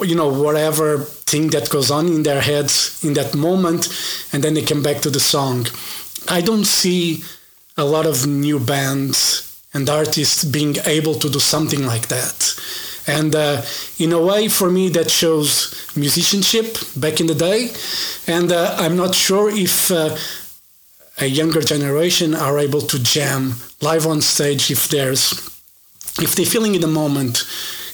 you 0.00 0.14
know 0.14 0.28
whatever 0.28 0.98
thing 0.98 1.48
that 1.50 1.68
goes 1.70 1.90
on 1.90 2.06
in 2.06 2.22
their 2.22 2.40
heads 2.40 3.02
in 3.04 3.14
that 3.14 3.34
moment 3.34 3.88
and 4.32 4.42
then 4.42 4.54
they 4.54 4.62
come 4.62 4.82
back 4.82 5.00
to 5.00 5.10
the 5.10 5.20
song 5.20 5.66
i 6.28 6.40
don't 6.40 6.66
see 6.66 7.22
a 7.76 7.84
lot 7.84 8.06
of 8.06 8.26
new 8.26 8.58
bands 8.58 9.52
and 9.74 9.88
artists 9.88 10.44
being 10.44 10.76
able 10.86 11.14
to 11.14 11.30
do 11.30 11.38
something 11.38 11.86
like 11.86 12.08
that. 12.08 12.54
And 13.06 13.34
uh, 13.34 13.62
in 13.98 14.12
a 14.12 14.20
way, 14.20 14.48
for 14.48 14.70
me, 14.70 14.88
that 14.90 15.10
shows 15.10 15.74
musicianship 15.96 16.76
back 16.96 17.20
in 17.20 17.26
the 17.26 17.34
day. 17.34 17.70
And 18.26 18.52
uh, 18.52 18.76
I'm 18.78 18.96
not 18.96 19.14
sure 19.14 19.50
if 19.50 19.90
uh, 19.90 20.16
a 21.20 21.26
younger 21.26 21.62
generation 21.62 22.34
are 22.34 22.58
able 22.58 22.82
to 22.82 23.02
jam 23.02 23.54
live 23.80 24.06
on 24.06 24.20
stage 24.20 24.70
if 24.70 24.88
there's 24.88 25.50
if 26.20 26.36
they're 26.36 26.44
feeling 26.44 26.74
in 26.74 26.82
the 26.82 26.86
moment, 26.86 27.38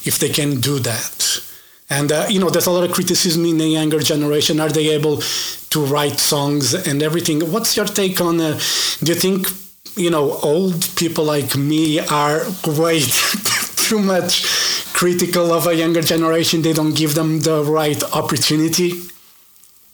if 0.05 0.19
they 0.19 0.29
can 0.29 0.61
do 0.61 0.81
that. 0.81 1.41
And 1.91 2.13
uh, 2.13 2.27
you 2.29 2.39
know, 2.39 2.51
there's 2.51 2.67
a 2.67 2.71
lot 2.71 2.85
of 2.85 2.93
criticism 2.93 3.45
in 3.45 3.59
the 3.59 3.67
younger 3.67 4.01
generation. 4.01 4.61
Are 4.61 4.69
they 4.69 4.89
able 4.91 5.23
to 5.71 5.85
write 5.85 6.19
songs 6.19 6.75
and 6.75 7.03
everything? 7.03 7.41
What's 7.51 7.77
your 7.77 7.87
take 7.87 8.21
on? 8.21 8.41
Uh, 8.41 8.59
do 9.03 9.13
you 9.13 9.19
think 9.19 9.49
you 9.99 10.11
know, 10.11 10.39
old 10.43 10.89
people 10.97 11.25
like 11.25 11.57
me 11.57 11.99
are 11.99 12.43
way 12.67 13.01
too 13.77 13.99
much 13.99 14.45
critical 14.93 15.53
of 15.53 15.67
a 15.67 15.75
younger 15.75 16.03
generation. 16.03 16.63
They 16.63 16.73
don't 16.73 16.95
give 16.95 17.15
them 17.15 17.41
the 17.41 17.65
right 17.65 18.03
opportunity. 18.15 18.93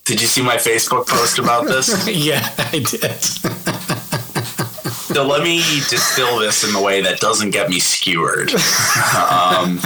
Did 0.05 0.21
you 0.21 0.27
see 0.27 0.43
my 0.43 0.57
Facebook 0.57 1.07
post 1.07 1.39
about 1.39 1.67
this? 1.67 2.07
yeah, 2.27 2.47
I 2.59 2.79
did. 2.81 3.23
so 5.15 5.27
let 5.27 5.43
me 5.43 5.59
distill 5.89 6.39
this 6.39 6.69
in 6.69 6.75
a 6.77 6.83
way 6.83 7.01
that 7.01 7.21
doesn't 7.21 7.51
get 7.51 7.71
me 7.71 7.81
skewered. 7.81 8.53
Um, 9.15 9.81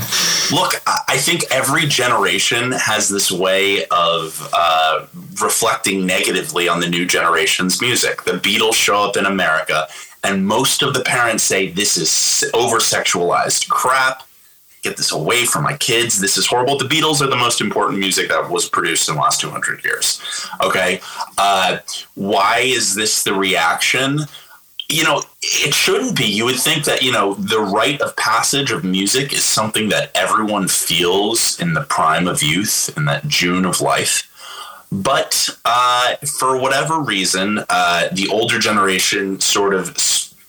look, 0.53 0.81
I 0.87 1.17
think 1.17 1.45
every 1.51 1.87
generation 1.87 2.73
has 2.73 3.09
this 3.09 3.31
way 3.31 3.85
of 3.87 4.49
uh, 4.53 5.07
reflecting 5.43 6.07
negatively 6.07 6.69
on 6.69 6.81
the 6.81 6.89
new 6.89 7.07
generation's 7.07 7.81
music. 7.81 8.25
The 8.25 8.33
Beatles 8.33 8.75
show 8.75 9.03
up 9.03 9.17
in 9.17 9.27
America 9.27 9.89
and 10.25 10.47
most 10.47 10.83
of 10.83 10.95
the 10.95 11.01
parents 11.01 11.45
say 11.45 11.69
this 11.69 11.97
is 11.97 12.51
over 12.53 12.79
sexualized 12.79 13.69
crap. 13.69 14.25
Get 14.83 14.97
this 14.97 15.13
away 15.13 15.45
from 15.45 15.65
my 15.65 15.77
kids. 15.77 16.21
This 16.21 16.37
is 16.37 16.47
horrible. 16.47 16.79
The 16.79 16.85
Beatles 16.85 17.21
are 17.21 17.27
the 17.27 17.37
most 17.37 17.61
important 17.61 17.99
music 17.99 18.29
that 18.29 18.49
was 18.49 18.69
produced 18.69 19.09
in 19.09 19.17
the 19.17 19.21
last 19.21 19.41
200 19.41 19.85
years. 19.85 20.21
Okay. 20.63 21.01
Uh, 21.37 21.79
why 22.15 22.61
is 22.61 22.95
this 22.95 23.25
the 23.25 23.35
reaction? 23.35 24.21
You 24.91 25.05
know, 25.05 25.23
it 25.43 25.75
shouldn't 25.75 26.17
be. 26.17 26.25
You 26.25 26.47
would 26.47 26.57
think 26.57 26.85
that, 26.85 27.03
you 27.03 27.13
know, 27.13 27.35
the 27.35 27.61
rite 27.61 28.01
of 28.01 28.17
passage 28.17 28.71
of 28.71 28.85
music 28.85 29.35
is 29.35 29.45
something 29.45 29.91
that 29.91 30.11
everyone 30.15 30.67
feels 30.67 31.61
in 31.61 31.75
the 31.75 31.83
prime 31.83 32.27
of 32.27 32.43
youth, 32.43 32.91
in 32.97 33.05
that 33.05 33.29
June 33.29 33.67
of 33.67 33.83
life. 33.83 34.25
But 34.91 35.51
uh, 35.67 36.17
for 36.39 36.59
whatever 36.59 37.01
reason, 37.01 37.61
uh, 37.69 38.09
the 38.13 38.29
older 38.29 38.59
generation 38.59 39.39
sort 39.41 39.75
of 39.75 39.95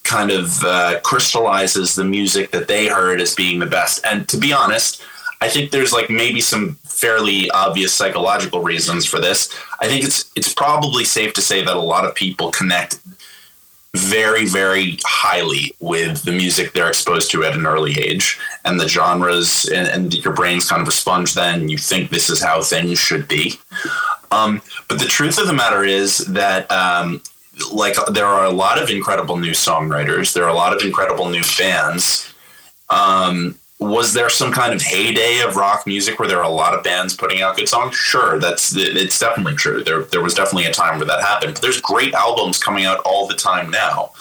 kind 0.04 0.32
of 0.32 0.64
uh, 0.64 1.02
crystallizes 1.02 1.96
the 1.96 2.06
music 2.06 2.52
that 2.52 2.68
they 2.68 2.88
heard 2.88 3.20
as 3.20 3.36
being 3.36 3.60
the 3.60 3.66
best. 3.66 4.04
And 4.06 4.28
to 4.30 4.38
be 4.38 4.54
honest, 4.54 5.04
I 5.42 5.50
think 5.50 5.72
there's 5.72 5.94
like 5.94 6.10
maybe 6.10 6.42
some 6.42 6.76
fairly 6.84 7.50
obvious 7.52 7.94
psychological 7.94 8.62
reasons 8.62 9.06
for 9.06 9.20
this. 9.20 9.54
I 9.80 9.88
think 9.88 10.04
it's 10.04 10.32
it's 10.36 10.54
probably 10.54 11.04
safe 11.04 11.34
to 11.34 11.42
say 11.42 11.64
that 11.64 11.76
a 11.76 11.82
lot 11.82 12.06
of 12.06 12.16
people 12.16 12.52
connect 12.52 13.00
very 13.96 14.46
very 14.46 15.00
highly 15.04 15.74
with 15.80 16.22
the 16.24 16.32
music 16.32 16.74
they're 16.74 16.90
exposed 16.90 17.32
to 17.32 17.44
at 17.44 17.56
an 17.56 17.66
early 17.66 18.00
age 18.00 18.40
and 18.64 18.80
the 18.80 18.88
genres 18.88 19.66
and, 19.74 19.88
and 19.88 20.14
your 20.24 20.34
brain's 20.34 20.70
kind 20.70 20.82
of 20.82 20.88
a 20.88 20.92
sponge 20.92 21.34
then 21.34 21.68
you 21.70 21.78
think 21.78 22.10
this 22.10 22.30
is 22.30 22.42
how 22.42 22.62
things 22.62 23.00
should 23.00 23.28
be 23.28 23.54
um, 24.32 24.62
but 24.88 25.00
the 25.00 25.06
truth 25.06 25.40
of 25.40 25.48
the 25.48 25.54
matter 25.54 25.84
is 25.84 26.20
that 26.20 26.72
um, 26.72 27.22
like 27.72 27.96
there 28.12 28.26
are 28.26 28.46
a 28.46 28.52
lot 28.52 28.82
of 28.82 28.90
incredible 28.90 29.38
new 29.38 29.52
songwriters. 29.52 30.34
There 30.34 30.44
are 30.44 30.50
a 30.50 30.54
lot 30.54 30.76
of 30.76 30.82
incredible 30.82 31.30
new 31.30 31.44
bands. 31.58 32.34
Um, 32.90 33.60
was 33.80 34.14
there 34.14 34.30
some 34.30 34.52
kind 34.52 34.74
of 34.74 34.82
heyday 34.82 35.40
of 35.40 35.56
rock 35.56 35.88
music 35.88 36.20
where 36.20 36.28
there 36.28 36.40
are 36.40 36.44
a 36.44 36.50
lot 36.50 36.74
of 36.74 36.84
bands 36.84 37.16
putting 37.16 37.42
out 37.42 37.56
good 37.56 37.70
songs? 37.70 37.96
Sure, 37.96 38.38
that's 38.38 38.76
it's 38.76 39.18
definitely 39.18 39.56
true. 39.56 39.84
There 39.84 40.04
there 40.04 40.22
was 40.22 40.34
definitely 40.34 40.66
a 40.66 40.74
time 40.74 40.98
where 40.98 41.08
that 41.08 41.22
happened. 41.22 41.54
But 41.54 41.62
there's 41.62 41.80
great 41.80 42.14
albums 42.14 42.62
coming 42.62 42.86
out 42.86 43.00
all 43.06 43.28
the 43.28 43.36
time 43.36 43.72
now. 43.72 44.12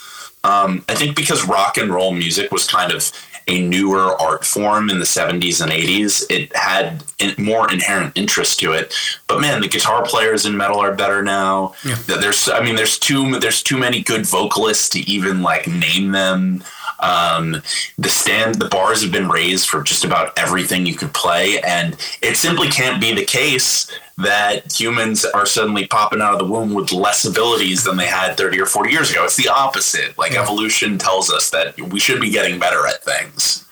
Um, 0.44 0.84
I 0.88 0.94
think 0.94 1.16
because 1.16 1.44
rock 1.46 1.76
and 1.76 1.90
roll 1.90 2.12
music 2.12 2.52
was 2.52 2.66
kind 2.66 2.92
of 2.92 3.10
a 3.48 3.66
newer 3.66 4.20
art 4.20 4.44
form 4.44 4.90
in 4.90 4.98
the 4.98 5.04
70s 5.04 5.60
and 5.60 5.72
80s. 5.72 6.24
It 6.30 6.54
had 6.54 7.02
more 7.38 7.72
inherent 7.72 8.16
interest 8.16 8.60
to 8.60 8.72
it. 8.72 8.94
But 9.26 9.40
man, 9.40 9.60
the 9.60 9.68
guitar 9.68 10.04
players 10.04 10.46
in 10.46 10.56
metal 10.56 10.78
are 10.78 10.94
better 10.94 11.22
now. 11.22 11.74
Yeah. 11.84 11.96
There's, 12.06 12.48
I 12.48 12.62
mean, 12.62 12.76
there's 12.76 12.98
too 12.98 13.38
there's 13.40 13.62
too 13.62 13.78
many 13.78 14.02
good 14.02 14.26
vocalists 14.26 14.90
to 14.90 15.00
even 15.00 15.42
like 15.42 15.66
name 15.66 16.12
them. 16.12 16.62
Um, 17.00 17.62
the 17.96 18.08
stand, 18.08 18.56
the 18.56 18.68
bars 18.68 19.02
have 19.02 19.12
been 19.12 19.28
raised 19.28 19.68
for 19.68 19.82
just 19.82 20.04
about 20.04 20.36
everything 20.38 20.86
you 20.86 20.94
could 20.94 21.14
play, 21.14 21.60
and 21.60 21.96
it 22.22 22.36
simply 22.36 22.68
can't 22.68 23.00
be 23.00 23.14
the 23.14 23.24
case 23.24 23.90
that 24.18 24.72
humans 24.78 25.24
are 25.24 25.46
suddenly 25.46 25.86
popping 25.86 26.20
out 26.20 26.32
of 26.32 26.40
the 26.40 26.44
womb 26.44 26.74
with 26.74 26.92
less 26.92 27.24
abilities 27.24 27.84
than 27.84 27.96
they 27.96 28.06
had 28.06 28.36
30 28.36 28.60
or 28.60 28.66
40 28.66 28.90
years 28.90 29.10
ago. 29.12 29.24
It's 29.24 29.36
the 29.36 29.48
opposite. 29.48 30.18
Like 30.18 30.32
evolution 30.34 30.98
tells 30.98 31.30
us 31.30 31.50
that 31.50 31.80
we 31.80 32.00
should 32.00 32.20
be 32.20 32.30
getting 32.30 32.58
better 32.58 32.84
at 32.86 33.04
things. 33.04 33.64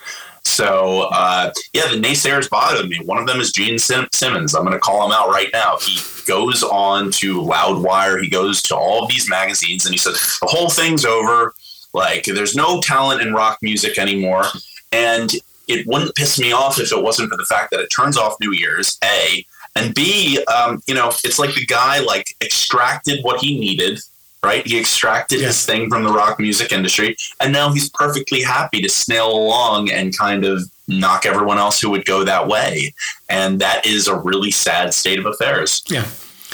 So 0.44 1.08
uh, 1.12 1.52
yeah, 1.72 1.88
the 1.88 2.00
naysayers 2.00 2.48
bothered 2.48 2.88
me. 2.88 3.00
One 3.04 3.18
of 3.18 3.26
them 3.26 3.40
is 3.40 3.50
Gene 3.50 3.78
Sim- 3.78 4.08
Simmons. 4.12 4.54
I'm 4.54 4.62
going 4.62 4.72
to 4.72 4.78
call 4.78 5.04
him 5.04 5.12
out 5.12 5.28
right 5.28 5.50
now. 5.52 5.78
He 5.78 5.98
goes 6.26 6.62
on 6.62 7.10
to 7.12 7.40
Loudwire. 7.40 8.22
He 8.22 8.30
goes 8.30 8.62
to 8.62 8.76
all 8.76 9.02
of 9.02 9.10
these 9.10 9.28
magazines, 9.28 9.84
and 9.84 9.92
he 9.92 9.98
says 9.98 10.14
the 10.40 10.46
whole 10.46 10.70
thing's 10.70 11.04
over. 11.04 11.52
Like 11.96 12.24
there's 12.24 12.54
no 12.54 12.80
talent 12.80 13.22
in 13.22 13.32
rock 13.32 13.58
music 13.62 13.98
anymore, 13.98 14.44
and 14.92 15.32
it 15.66 15.86
wouldn't 15.86 16.14
piss 16.14 16.38
me 16.38 16.52
off 16.52 16.78
if 16.78 16.92
it 16.92 17.02
wasn't 17.02 17.30
for 17.30 17.36
the 17.36 17.44
fact 17.44 17.70
that 17.70 17.80
it 17.80 17.88
turns 17.88 18.16
off 18.16 18.36
New 18.40 18.52
Year's. 18.52 18.98
A 19.02 19.44
and 19.74 19.94
B, 19.94 20.38
um, 20.44 20.82
you 20.86 20.94
know, 20.94 21.08
it's 21.24 21.38
like 21.38 21.54
the 21.54 21.66
guy 21.66 22.00
like 22.00 22.36
extracted 22.40 23.24
what 23.24 23.40
he 23.40 23.58
needed 23.58 24.00
right? 24.44 24.64
He 24.64 24.78
extracted 24.78 25.40
yeah. 25.40 25.48
his 25.48 25.66
thing 25.66 25.88
from 25.88 26.04
the 26.04 26.12
rock 26.12 26.38
music 26.38 26.70
industry, 26.70 27.16
and 27.40 27.52
now 27.52 27.72
he's 27.72 27.90
perfectly 27.90 28.42
happy 28.42 28.80
to 28.80 28.88
snail 28.88 29.28
along 29.32 29.90
and 29.90 30.16
kind 30.16 30.44
of 30.44 30.62
knock 30.86 31.26
everyone 31.26 31.58
else 31.58 31.80
who 31.80 31.90
would 31.90 32.04
go 32.04 32.22
that 32.22 32.46
way. 32.46 32.94
And 33.28 33.60
that 33.60 33.84
is 33.84 34.06
a 34.06 34.16
really 34.16 34.52
sad 34.52 34.94
state 34.94 35.18
of 35.18 35.26
affairs. 35.26 35.82
Yeah. 35.88 36.06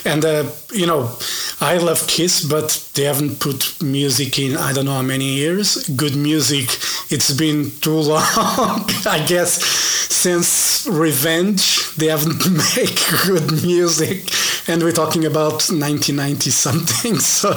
And 0.05 0.25
uh, 0.25 0.51
you 0.73 0.87
know, 0.87 1.17
I 1.61 1.79
love 1.79 2.07
Kiss, 2.09 2.45
but 2.45 2.88
they 2.95 3.05
haven't 3.05 3.38
put 3.38 3.81
music 3.83 4.38
in 4.38 4.57
I 4.57 4.73
don't 4.73 4.87
know 4.87 4.95
how 4.95 5.03
many 5.03 5.27
years. 5.27 5.88
Good 5.97 6.17
music, 6.17 6.71
it's 7.11 7.33
been 7.33 7.71
too 7.81 7.91
long. 8.12 8.88
I 9.07 9.25
guess 9.27 9.62
since 9.62 10.87
Revenge, 10.91 11.95
they 11.97 12.07
haven't 12.07 12.45
made 12.77 12.99
good 13.25 13.62
music, 13.62 14.31
and 14.69 14.83
we're 14.83 14.93
talking 14.93 15.25
about 15.25 15.71
1990 15.71 16.51
something. 16.51 17.19
So 17.43 17.51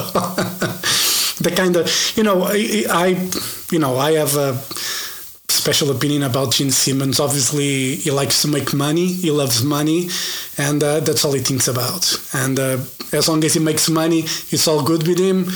the 1.42 1.52
kind 1.56 1.76
of 1.76 2.14
you 2.16 2.24
know, 2.24 2.44
I, 2.44 2.86
I 2.90 3.30
you 3.72 3.80
know, 3.80 3.98
I 3.98 4.12
have 4.14 4.36
a 4.36 4.54
special 5.66 5.90
opinion 5.90 6.22
about 6.22 6.54
Gene 6.54 6.70
Simmons. 6.70 7.20
Obviously, 7.20 7.96
he 7.96 8.12
likes 8.12 8.44
to 8.44 8.48
make 8.48 8.72
money. 8.72 9.08
He 9.08 9.32
loves 9.32 9.64
money, 9.64 10.10
and 10.60 10.84
uh, 10.84 11.00
that's 11.00 11.26
all 11.26 11.34
he 11.34 11.40
thinks 11.40 11.68
about. 11.68 12.04
And 12.34 12.60
uh, 12.60 12.78
as 13.12 13.28
long 13.28 13.44
as 13.44 13.56
he 13.56 13.60
makes 13.60 13.90
money, 13.90 14.20
it's 14.54 14.68
all 14.68 14.84
good 14.84 15.08
with 15.08 15.18
him. 15.18 15.48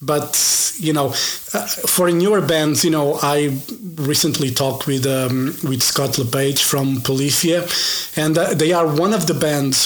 But 0.00 0.32
you 0.78 0.92
know, 0.92 1.08
uh, 1.08 1.66
for 1.94 2.08
newer 2.12 2.40
bands, 2.40 2.84
you 2.84 2.92
know, 2.92 3.18
I 3.20 3.58
recently 3.96 4.52
talked 4.52 4.86
with 4.86 5.04
um, 5.06 5.46
with 5.64 5.82
Scott 5.82 6.18
LePage 6.18 6.62
from 6.62 7.00
Polyphia, 7.00 7.66
and 8.14 8.38
uh, 8.38 8.54
they 8.54 8.72
are 8.72 8.86
one 8.86 9.12
of 9.12 9.26
the 9.26 9.34
bands, 9.34 9.76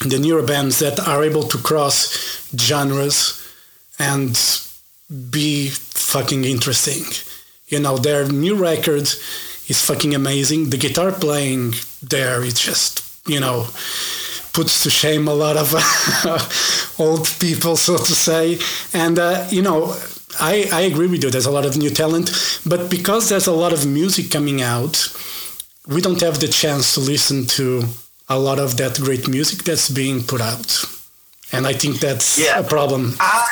the 0.00 0.18
newer 0.18 0.42
bands 0.42 0.78
that 0.78 0.98
are 0.98 1.22
able 1.22 1.42
to 1.42 1.58
cross 1.58 1.98
genres 2.56 3.18
and 3.98 4.32
be 5.30 5.68
fucking 5.68 6.44
interesting 6.44 7.04
you 7.68 7.78
know, 7.78 7.96
their 7.96 8.26
new 8.26 8.56
record 8.56 9.02
is 9.68 9.84
fucking 9.84 10.14
amazing. 10.14 10.70
The 10.70 10.78
guitar 10.78 11.12
playing 11.12 11.74
there 12.02 12.42
is 12.42 12.54
just, 12.54 13.04
you 13.28 13.40
know, 13.40 13.66
puts 14.52 14.82
to 14.82 14.90
shame 14.90 15.28
a 15.28 15.34
lot 15.34 15.56
of 15.56 15.74
old 16.98 17.28
people, 17.38 17.76
so 17.76 17.96
to 17.98 18.14
say. 18.14 18.58
And, 18.92 19.18
uh, 19.18 19.46
you 19.50 19.62
know, 19.62 19.94
I, 20.40 20.68
I 20.72 20.80
agree 20.82 21.06
with 21.06 21.22
you. 21.22 21.30
There's 21.30 21.46
a 21.46 21.50
lot 21.50 21.66
of 21.66 21.76
new 21.76 21.90
talent. 21.90 22.30
But 22.66 22.90
because 22.90 23.28
there's 23.28 23.46
a 23.46 23.52
lot 23.52 23.72
of 23.72 23.86
music 23.86 24.30
coming 24.30 24.62
out, 24.62 25.14
we 25.86 26.00
don't 26.00 26.20
have 26.20 26.40
the 26.40 26.48
chance 26.48 26.94
to 26.94 27.00
listen 27.00 27.46
to 27.46 27.84
a 28.28 28.38
lot 28.38 28.58
of 28.58 28.76
that 28.76 28.98
great 29.00 29.28
music 29.28 29.64
that's 29.64 29.88
being 29.88 30.22
put 30.22 30.40
out. 30.40 30.84
And 31.50 31.66
I 31.66 31.72
think 31.72 32.00
that's 32.00 32.38
yeah. 32.38 32.58
a 32.58 32.64
problem. 32.64 33.14
I, 33.18 33.46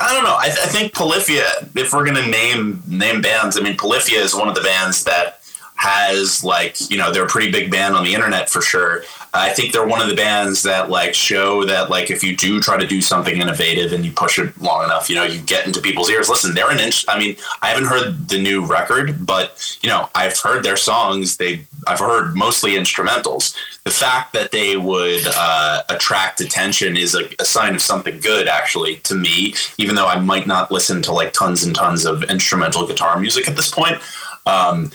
I, 0.00 0.14
don't 0.14 0.24
know. 0.24 0.34
I, 0.34 0.46
I 0.46 0.68
think 0.68 0.92
Polyphia, 0.94 1.44
if 1.74 1.92
we're 1.92 2.04
going 2.04 2.22
to 2.22 2.30
name 2.30 2.82
name 2.86 3.20
bands, 3.20 3.58
I 3.58 3.62
mean, 3.62 3.76
Polyphia 3.76 4.20
is 4.20 4.34
one 4.34 4.48
of 4.48 4.54
the 4.54 4.62
bands 4.62 5.04
that 5.04 5.40
has 5.76 6.42
like 6.42 6.90
you 6.90 6.96
know 6.96 7.12
they're 7.12 7.24
a 7.24 7.28
pretty 7.28 7.50
big 7.52 7.70
band 7.70 7.94
on 7.94 8.04
the 8.04 8.14
internet 8.14 8.48
for 8.48 8.62
sure. 8.62 9.04
I 9.36 9.50
think 9.50 9.72
they're 9.72 9.86
one 9.86 10.00
of 10.00 10.08
the 10.08 10.14
bands 10.14 10.62
that 10.62 10.90
like 10.90 11.14
show 11.14 11.64
that 11.64 11.90
like 11.90 12.10
if 12.10 12.22
you 12.22 12.36
do 12.36 12.60
try 12.60 12.76
to 12.76 12.86
do 12.86 13.00
something 13.00 13.40
innovative 13.40 13.92
and 13.92 14.04
you 14.04 14.12
push 14.12 14.38
it 14.38 14.60
long 14.60 14.84
enough, 14.84 15.08
you 15.08 15.16
know, 15.16 15.24
you 15.24 15.40
get 15.40 15.66
into 15.66 15.80
people's 15.80 16.10
ears. 16.10 16.28
Listen, 16.28 16.54
they're 16.54 16.70
an 16.70 16.80
inch. 16.80 17.04
I 17.08 17.18
mean, 17.18 17.36
I 17.62 17.68
haven't 17.68 17.86
heard 17.86 18.28
the 18.28 18.40
new 18.40 18.64
record, 18.64 19.26
but 19.26 19.78
you 19.82 19.88
know, 19.88 20.08
I've 20.14 20.38
heard 20.38 20.64
their 20.64 20.76
songs. 20.76 21.36
They 21.36 21.66
I've 21.86 22.00
heard 22.00 22.34
mostly 22.34 22.72
instrumentals. 22.72 23.56
The 23.84 23.90
fact 23.90 24.32
that 24.32 24.50
they 24.50 24.76
would 24.76 25.22
uh, 25.26 25.82
attract 25.88 26.40
attention 26.40 26.96
is 26.96 27.14
a, 27.14 27.28
a 27.38 27.44
sign 27.44 27.74
of 27.74 27.82
something 27.82 28.18
good, 28.20 28.48
actually, 28.48 28.96
to 28.96 29.14
me. 29.14 29.54
Even 29.78 29.94
though 29.94 30.08
I 30.08 30.18
might 30.18 30.46
not 30.46 30.72
listen 30.72 31.02
to 31.02 31.12
like 31.12 31.32
tons 31.32 31.62
and 31.62 31.74
tons 31.74 32.04
of 32.04 32.24
instrumental 32.24 32.86
guitar 32.86 33.18
music 33.20 33.48
at 33.48 33.56
this 33.56 33.70
point. 33.70 33.98
Um, 34.46 34.90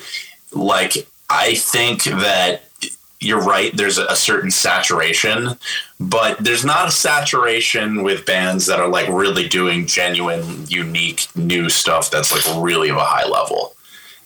like 0.53 1.07
I 1.29 1.55
think 1.55 2.03
that 2.03 2.63
you're 3.21 3.41
right. 3.41 3.75
There's 3.77 3.99
a 3.99 4.15
certain 4.15 4.49
saturation, 4.49 5.49
but 5.99 6.39
there's 6.39 6.65
not 6.65 6.87
a 6.87 6.91
saturation 6.91 8.01
with 8.01 8.25
bands 8.25 8.65
that 8.65 8.79
are 8.79 8.87
like 8.87 9.07
really 9.09 9.47
doing 9.47 9.85
genuine, 9.85 10.65
unique, 10.67 11.27
new 11.35 11.69
stuff 11.69 12.09
that's 12.09 12.31
like 12.31 12.63
really 12.63 12.89
of 12.89 12.97
a 12.97 13.03
high 13.05 13.27
level. 13.27 13.75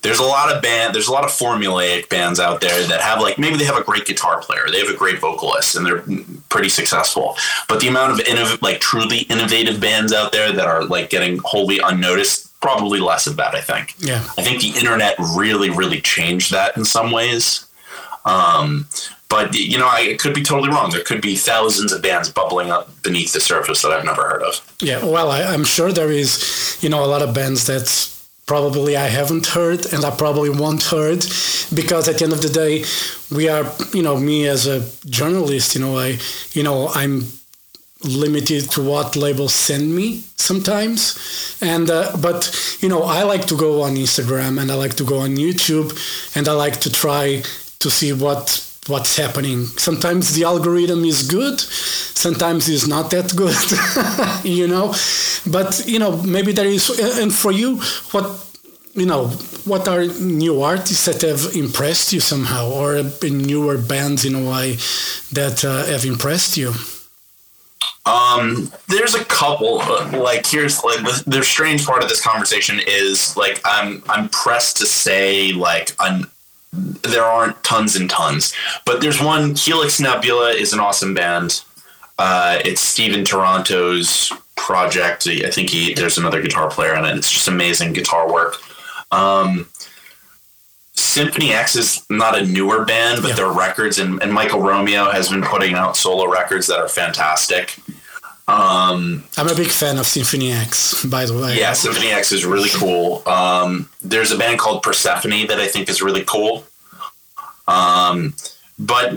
There's 0.01 0.19
a 0.19 0.23
lot 0.23 0.55
of 0.55 0.61
band. 0.61 0.93
There's 0.95 1.07
a 1.07 1.11
lot 1.11 1.25
of 1.25 1.31
formulaic 1.31 2.09
bands 2.09 2.39
out 2.39 2.61
there 2.61 2.87
that 2.87 3.01
have 3.01 3.19
like 3.19 3.37
maybe 3.37 3.57
they 3.57 3.65
have 3.65 3.75
a 3.75 3.83
great 3.83 4.05
guitar 4.05 4.39
player, 4.39 4.67
they 4.71 4.79
have 4.79 4.89
a 4.89 4.95
great 4.95 5.19
vocalist, 5.19 5.75
and 5.75 5.85
they're 5.85 6.03
pretty 6.47 6.69
successful. 6.69 7.35
But 7.67 7.81
the 7.81 7.87
amount 7.87 8.13
of 8.13 8.25
innov- 8.25 8.61
like 8.61 8.79
truly 8.79 9.21
innovative 9.21 9.81
bands 9.81 10.13
out 10.13 10.31
there 10.31 10.53
that 10.53 10.67
are 10.67 10.85
like 10.85 11.09
getting 11.09 11.39
wholly 11.43 11.79
unnoticed 11.79 12.57
probably 12.61 12.99
less 12.99 13.27
of 13.27 13.35
that. 13.37 13.55
I 13.55 13.61
think. 13.61 13.95
Yeah. 13.97 14.23
I 14.37 14.43
think 14.43 14.61
the 14.61 14.77
internet 14.77 15.15
really, 15.35 15.69
really 15.69 15.99
changed 15.99 16.51
that 16.51 16.77
in 16.77 16.85
some 16.85 17.11
ways. 17.11 17.65
Um, 18.25 18.87
but 19.29 19.55
you 19.55 19.77
know, 19.77 19.87
I 19.87 20.15
could 20.19 20.33
be 20.33 20.43
totally 20.43 20.69
wrong. 20.69 20.91
There 20.91 21.03
could 21.03 21.21
be 21.21 21.35
thousands 21.35 21.91
of 21.91 22.01
bands 22.01 22.29
bubbling 22.29 22.71
up 22.71 22.89
beneath 23.03 23.33
the 23.33 23.39
surface 23.39 23.81
that 23.81 23.91
I've 23.91 24.05
never 24.05 24.23
heard 24.29 24.43
of. 24.43 24.75
Yeah, 24.79 25.03
well, 25.03 25.31
I, 25.31 25.41
am 25.53 25.63
sure 25.63 25.91
there 25.91 26.11
is, 26.11 26.77
you 26.81 26.89
know, 26.89 27.03
a 27.03 27.07
lot 27.07 27.21
of 27.21 27.33
bands 27.33 27.67
that 27.67 28.11
probably 28.45 28.95
I 28.95 29.07
haven't 29.07 29.47
heard 29.47 29.91
and 29.91 30.05
I 30.05 30.11
probably 30.11 30.49
won't 30.49 30.83
heard 30.83 31.25
because 31.73 32.07
at 32.07 32.17
the 32.17 32.25
end 32.25 32.33
of 32.33 32.41
the 32.41 32.49
day, 32.49 32.85
we 33.35 33.49
are, 33.49 33.65
you 33.93 34.03
know, 34.03 34.17
me 34.19 34.47
as 34.47 34.67
a 34.67 34.85
journalist, 35.09 35.75
you 35.75 35.81
know, 35.81 35.97
I, 35.97 36.19
you 36.51 36.63
know, 36.63 36.89
I'm 36.89 37.23
limited 38.03 38.69
to 38.71 38.83
what 38.83 39.15
labels 39.15 39.53
send 39.55 39.95
me 39.95 40.23
sometimes 40.35 41.57
and 41.61 41.89
uh, 41.89 42.15
but 42.21 42.77
you 42.79 42.87
know 42.87 43.01
i 43.01 43.23
like 43.23 43.45
to 43.45 43.57
go 43.57 43.81
on 43.81 43.95
instagram 43.95 44.61
and 44.61 44.69
i 44.69 44.75
like 44.75 44.93
to 44.93 45.03
go 45.03 45.17
on 45.17 45.37
youtube 45.37 45.89
and 46.35 46.47
i 46.47 46.51
like 46.51 46.79
to 46.79 46.91
try 46.91 47.41
to 47.79 47.89
see 47.89 48.13
what 48.13 48.61
what's 48.87 49.17
happening 49.17 49.65
sometimes 49.65 50.33
the 50.35 50.43
algorithm 50.43 51.03
is 51.03 51.23
good 51.23 51.59
sometimes 51.59 52.69
it's 52.69 52.87
not 52.87 53.09
that 53.09 53.35
good 53.35 53.57
you 54.45 54.67
know 54.67 54.93
but 55.47 55.83
you 55.87 55.97
know 55.97 56.17
maybe 56.21 56.51
there 56.51 56.67
is 56.67 56.89
and 57.19 57.33
for 57.33 57.51
you 57.51 57.77
what 58.11 58.25
you 58.93 59.05
know 59.05 59.27
what 59.65 59.87
are 59.87 60.05
new 60.21 60.61
artists 60.61 61.05
that 61.05 61.21
have 61.21 61.55
impressed 61.55 62.13
you 62.13 62.19
somehow 62.19 62.69
or 62.69 63.01
newer 63.23 63.77
bands 63.77 64.23
in 64.23 64.35
a 64.35 64.49
way 64.51 64.73
that 65.31 65.65
uh, 65.65 65.83
have 65.85 66.05
impressed 66.05 66.55
you 66.55 66.71
um, 68.05 68.71
there's 68.87 69.15
a 69.15 69.25
couple. 69.25 69.77
Like, 69.77 70.45
here's 70.45 70.83
like 70.83 70.99
the, 71.25 71.43
strange 71.43 71.85
part 71.85 72.03
of 72.03 72.09
this 72.09 72.21
conversation 72.21 72.79
is 72.85 73.35
like 73.35 73.59
I'm 73.65 74.03
I'm 74.07 74.29
pressed 74.29 74.77
to 74.77 74.85
say 74.85 75.53
like 75.53 75.95
I'm, 75.99 76.29
there 76.75 77.23
aren't 77.23 77.63
tons 77.63 77.95
and 77.95 78.09
tons, 78.09 78.53
but 78.85 79.01
there's 79.01 79.21
one. 79.21 79.55
Helix 79.55 79.99
Nebula 79.99 80.51
is 80.51 80.73
an 80.73 80.79
awesome 80.79 81.13
band. 81.13 81.63
Uh, 82.17 82.59
it's 82.63 82.81
Stephen 82.81 83.25
Toronto's 83.25 84.31
project. 84.55 85.27
I 85.27 85.49
think 85.49 85.69
he 85.69 85.93
there's 85.93 86.17
another 86.17 86.41
guitar 86.41 86.69
player 86.69 86.95
in 86.95 87.05
it. 87.05 87.15
It's 87.17 87.31
just 87.31 87.47
amazing 87.47 87.93
guitar 87.93 88.31
work. 88.31 88.55
Um, 89.11 89.67
Symphony 90.93 91.51
X 91.51 91.75
is 91.75 92.05
not 92.09 92.37
a 92.37 92.45
newer 92.45 92.85
band, 92.85 93.21
but 93.21 93.29
yeah. 93.29 93.35
their 93.35 93.51
records 93.51 93.99
and, 93.99 94.21
and 94.21 94.33
Michael 94.33 94.61
Romeo 94.61 95.11
has 95.11 95.29
been 95.29 95.43
putting 95.43 95.73
out 95.75 95.97
solo 95.97 96.29
records 96.29 96.67
that 96.67 96.79
are 96.79 96.87
fantastic. 96.87 97.77
Um, 98.47 99.23
I'm 99.37 99.49
a 99.49 99.55
big 99.55 99.69
fan 99.69 99.97
of 99.97 100.05
Symphony 100.05 100.51
X, 100.51 101.03
by 101.05 101.25
the 101.25 101.33
way. 101.33 101.57
Yeah, 101.57 101.73
Symphony 101.73 102.09
X 102.11 102.31
is 102.31 102.45
really 102.45 102.69
cool. 102.73 103.27
Um, 103.27 103.89
there's 104.01 104.31
a 104.31 104.37
band 104.37 104.59
called 104.59 104.83
Persephone 104.83 105.47
that 105.47 105.59
I 105.59 105.67
think 105.67 105.89
is 105.89 106.01
really 106.01 106.23
cool. 106.25 106.63
Um, 107.67 108.35
but 108.77 109.13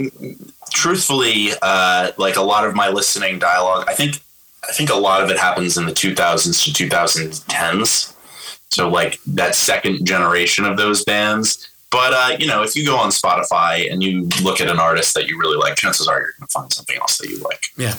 truthfully, 0.70 1.50
uh, 1.60 2.12
like 2.16 2.36
a 2.36 2.42
lot 2.42 2.66
of 2.66 2.74
my 2.74 2.88
listening 2.88 3.38
dialogue, 3.38 3.84
I 3.86 3.94
think 3.94 4.20
I 4.68 4.72
think 4.72 4.90
a 4.90 4.96
lot 4.96 5.22
of 5.22 5.30
it 5.30 5.38
happens 5.38 5.76
in 5.76 5.86
the 5.86 5.92
2000s 5.92 6.64
to 6.64 6.88
2010s. 6.88 8.14
So 8.70 8.88
like 8.88 9.18
that 9.26 9.54
second 9.54 10.06
generation 10.06 10.64
of 10.64 10.76
those 10.76 11.04
bands. 11.04 11.67
But 11.90 12.12
uh, 12.12 12.36
you 12.38 12.46
know, 12.46 12.62
if 12.62 12.76
you 12.76 12.84
go 12.84 12.96
on 12.96 13.10
Spotify 13.10 13.90
and 13.90 14.02
you 14.02 14.28
look 14.42 14.60
at 14.60 14.68
an 14.68 14.78
artist 14.78 15.14
that 15.14 15.26
you 15.26 15.38
really 15.38 15.56
like, 15.56 15.76
chances 15.76 16.06
are 16.06 16.18
you're 16.18 16.32
going 16.38 16.46
to 16.46 16.52
find 16.52 16.72
something 16.72 16.96
else 16.98 17.16
that 17.18 17.28
you 17.30 17.38
like. 17.38 17.66
Yeah, 17.76 17.94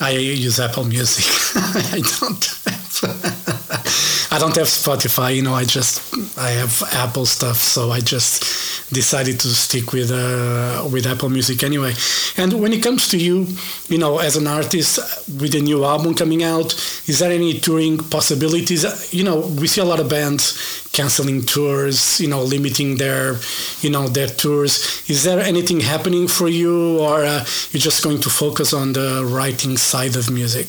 I 0.00 0.10
use 0.10 0.60
Apple 0.60 0.84
Music. 0.84 1.24
I 1.56 2.02
don't. 2.20 2.81
I 4.32 4.38
don't 4.38 4.56
have 4.56 4.68
Spotify. 4.68 5.36
You 5.36 5.42
know, 5.42 5.54
I 5.54 5.64
just 5.64 6.14
I 6.38 6.50
have 6.50 6.82
Apple 6.92 7.26
stuff, 7.26 7.56
so 7.56 7.90
I 7.90 8.00
just 8.00 8.92
decided 8.92 9.40
to 9.40 9.48
stick 9.48 9.92
with 9.92 10.10
uh, 10.10 10.88
with 10.90 11.06
Apple 11.06 11.28
Music 11.28 11.62
anyway. 11.62 11.92
And 12.36 12.60
when 12.60 12.72
it 12.72 12.82
comes 12.82 13.08
to 13.08 13.18
you, 13.18 13.46
you 13.88 13.98
know, 13.98 14.18
as 14.18 14.36
an 14.36 14.46
artist 14.46 14.98
with 15.40 15.54
a 15.54 15.60
new 15.60 15.84
album 15.84 16.14
coming 16.14 16.42
out, 16.42 16.72
is 17.08 17.18
there 17.18 17.32
any 17.32 17.58
touring 17.58 17.98
possibilities? 17.98 19.12
You 19.12 19.24
know, 19.24 19.40
we 19.60 19.66
see 19.66 19.80
a 19.80 19.84
lot 19.84 20.00
of 20.00 20.08
bands 20.08 20.88
canceling 20.92 21.42
tours, 21.42 22.20
you 22.20 22.28
know, 22.28 22.42
limiting 22.42 22.96
their, 22.96 23.36
you 23.80 23.90
know, 23.90 24.08
their 24.08 24.28
tours. 24.28 25.02
Is 25.10 25.24
there 25.24 25.40
anything 25.40 25.80
happening 25.80 26.28
for 26.28 26.48
you, 26.48 27.00
or 27.00 27.24
uh, 27.24 27.44
you're 27.70 27.80
just 27.80 28.02
going 28.04 28.20
to 28.20 28.30
focus 28.30 28.72
on 28.72 28.92
the 28.92 29.24
writing 29.26 29.76
side 29.76 30.16
of 30.16 30.30
music? 30.30 30.68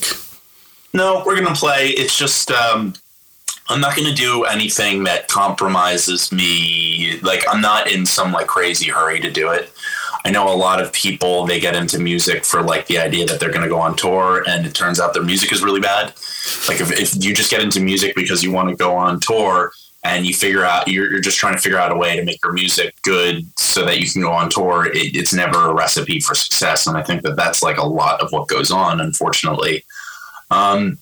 No, 0.94 1.24
we're 1.26 1.36
going 1.36 1.48
to 1.48 1.60
play. 1.60 1.90
It's 1.90 2.18
just 2.18 2.52
um, 2.52 2.94
I'm 3.68 3.82
not 3.82 3.96
going 3.96 4.08
to 4.08 4.14
do 4.14 4.44
anything 4.44 5.04
that 5.06 5.28
compromises 5.28 6.32
me. 6.32 7.20
Like 7.22 7.44
I'm 7.50 7.62
not 7.62 7.90
in 7.90 8.06
some 8.06 8.32
like 8.32 8.48
crazy 8.48 8.90
hurry 8.90 9.20
to 9.20 9.32
do 9.32 9.50
it. 9.50 9.72
I 10.26 10.32
know 10.32 10.48
a 10.48 10.56
lot 10.56 10.82
of 10.82 10.94
people 10.94 11.46
they 11.46 11.60
get 11.60 11.76
into 11.76 12.00
music 12.00 12.46
for 12.46 12.62
like 12.62 12.88
the 12.88 12.98
idea 12.98 13.26
that 13.26 13.40
they're 13.40 13.52
going 13.52 13.64
to 13.64 13.70
go 13.70 13.80
on 13.80 13.96
tour, 13.96 14.44
and 14.48 14.66
it 14.66 14.74
turns 14.74 15.00
out 15.00 15.14
their 15.14 15.24
music 15.24 15.52
is 15.52 15.64
really 15.64 15.82
bad. 15.82 16.14
Like 16.68 16.80
if, 16.80 16.92
if 16.92 17.24
you 17.24 17.34
just 17.34 17.52
get 17.52 17.62
into 17.62 17.82
music 17.82 18.16
because 18.16 18.44
you 18.44 18.52
want 18.52 18.70
to 18.70 18.76
go 18.76 18.96
on 18.96 19.20
tour, 19.20 19.74
and 20.06 20.26
you 20.26 20.34
figure 20.34 20.64
out 20.64 20.88
you're, 20.88 21.10
you're 21.10 21.22
just 21.22 21.38
trying 21.38 21.56
to 21.56 21.62
figure 21.62 21.80
out 21.80 21.92
a 21.92 21.96
way 21.96 22.16
to 22.16 22.24
make 22.24 22.42
your 22.44 22.54
music 22.54 22.94
good 23.02 23.46
so 23.58 23.86
that 23.86 24.00
you 24.00 24.10
can 24.10 24.22
go 24.22 24.32
on 24.32 24.50
tour 24.50 24.88
it, 24.88 25.16
it's 25.16 25.34
never 25.34 25.70
a 25.70 25.74
recipe 25.74 26.20
for 26.20 26.36
success 26.36 26.88
and 26.88 26.98
i 26.98 27.02
think 27.02 27.22
that 27.22 27.36
that's 27.36 27.64
like 27.64 27.78
a 27.78 27.86
lot 27.86 28.20
of 28.22 28.32
what 28.32 28.48
goes 28.48 28.70
on 28.70 29.00
unfortunately 29.00 29.84
um, 30.54 30.98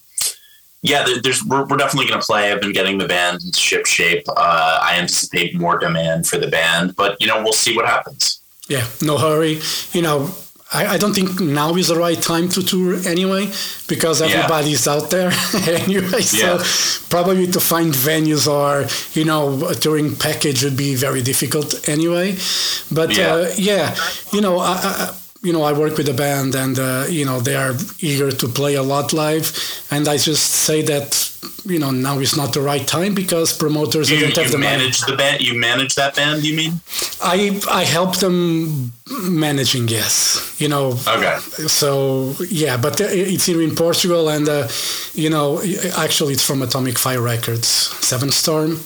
yeah 0.82 1.06
there's 1.24 1.44
we're, 1.46 1.66
we're 1.68 1.78
definitely 1.78 2.08
going 2.08 2.20
to 2.20 2.26
play 2.26 2.52
i've 2.52 2.62
been 2.62 2.74
getting 2.74 2.98
the 2.98 3.08
band 3.08 3.42
into 3.44 3.60
ship 3.60 3.86
shape 3.86 4.24
uh, 4.30 4.80
i 4.82 4.98
anticipate 4.98 5.56
more 5.56 5.78
demand 5.78 6.26
for 6.28 6.38
the 6.38 6.48
band 6.48 6.96
but 6.96 7.20
you 7.22 7.28
know 7.28 7.42
we'll 7.44 7.54
see 7.54 7.76
what 7.76 7.86
happens 7.86 8.42
yeah 8.68 8.86
no 9.02 9.18
hurry 9.18 9.60
you 9.94 10.02
know 10.02 10.30
I, 10.74 10.94
I, 10.94 10.98
don't 10.98 11.14
think 11.14 11.42
now 11.42 11.76
is 11.76 11.90
the 11.90 11.98
right 11.98 12.20
time 12.20 12.48
to 12.50 12.64
tour 12.64 12.96
anyway 13.06 13.52
because 13.90 14.22
everybody's 14.22 14.86
yeah. 14.86 14.94
out 14.94 15.10
there 15.10 15.32
anyway. 15.68 16.22
So 16.22 16.56
yeah. 16.56 16.64
probably 17.10 17.48
to 17.48 17.60
find 17.60 17.94
venues 17.94 18.48
or 18.48 18.88
you 19.20 19.26
know 19.26 19.68
a 19.68 19.76
touring 19.76 20.16
package 20.16 20.64
would 20.64 20.78
be 20.78 20.96
very 20.96 21.22
difficult 21.22 21.90
anyway. 21.90 22.38
But 22.90 23.18
yeah, 23.18 23.34
uh, 23.34 23.54
yeah 23.58 23.96
you 24.32 24.40
know 24.40 24.60
I, 24.60 24.78
I, 24.82 25.14
you 25.42 25.54
know 25.54 25.64
I 25.64 25.74
work 25.74 25.98
with 25.98 26.08
a 26.10 26.14
band 26.14 26.56
and 26.56 26.78
uh, 26.78 27.06
you 27.10 27.26
know 27.26 27.40
they 27.40 27.56
are 27.56 27.74
eager 28.00 28.32
to 28.32 28.48
play 28.48 28.76
a 28.76 28.84
lot 28.84 29.14
live, 29.14 29.52
and 29.90 30.08
I 30.08 30.18
just 30.18 30.46
say 30.52 30.82
that 30.84 31.32
you 31.66 31.80
know 31.80 31.92
now 31.92 32.20
is 32.20 32.36
not 32.36 32.54
the 32.54 32.62
right 32.62 32.86
time 32.88 33.14
because 33.14 33.56
promoters 33.56 34.10
you, 34.10 34.20
don't 34.20 34.36
have 34.36 34.52
the 34.52 34.58
manage 34.58 35.02
money. 35.02 35.12
the 35.12 35.18
band 35.18 35.42
you 35.42 35.58
manage 35.60 35.96
that 35.96 36.16
band 36.16 36.44
you 36.44 36.56
mean? 36.56 36.80
I 37.22 37.60
i 37.70 37.84
help 37.84 38.18
them 38.18 38.94
managing 39.24 39.88
yes. 39.88 40.56
You 40.60 40.70
know 40.70 40.98
okay. 41.08 41.38
so 41.68 42.36
yeah 42.50 42.78
but 42.78 43.00
it's 43.02 43.46
here 43.46 43.62
in 43.62 43.76
portugal 43.76 44.30
and 44.30 44.48
uh, 44.48 44.68
you 45.14 45.30
know 45.30 45.62
actually 45.98 46.34
it's 46.34 46.46
from 46.46 46.62
atomic 46.62 46.98
fire 46.98 47.22
records 47.22 47.68
seven 47.68 48.32
storm 48.32 48.80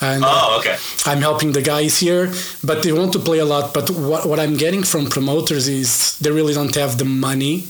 and 0.00 0.22
oh, 0.26 0.58
okay. 0.58 0.74
Uh, 0.74 1.10
I'm 1.10 1.20
helping 1.22 1.52
the 1.52 1.62
guys 1.62 1.98
here, 1.98 2.32
but 2.62 2.82
they 2.82 2.92
want 2.92 3.12
to 3.14 3.18
play 3.18 3.38
a 3.38 3.44
lot. 3.44 3.72
But 3.72 3.88
what, 3.90 4.26
what 4.26 4.38
I'm 4.38 4.56
getting 4.56 4.82
from 4.82 5.06
promoters 5.06 5.68
is 5.68 6.18
they 6.18 6.30
really 6.30 6.52
don't 6.52 6.74
have 6.74 6.98
the 6.98 7.06
money 7.06 7.64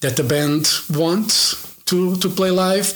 that 0.00 0.16
the 0.16 0.24
band 0.24 0.68
wants 0.90 1.54
to 1.84 2.16
to 2.16 2.28
play 2.28 2.50
live, 2.50 2.92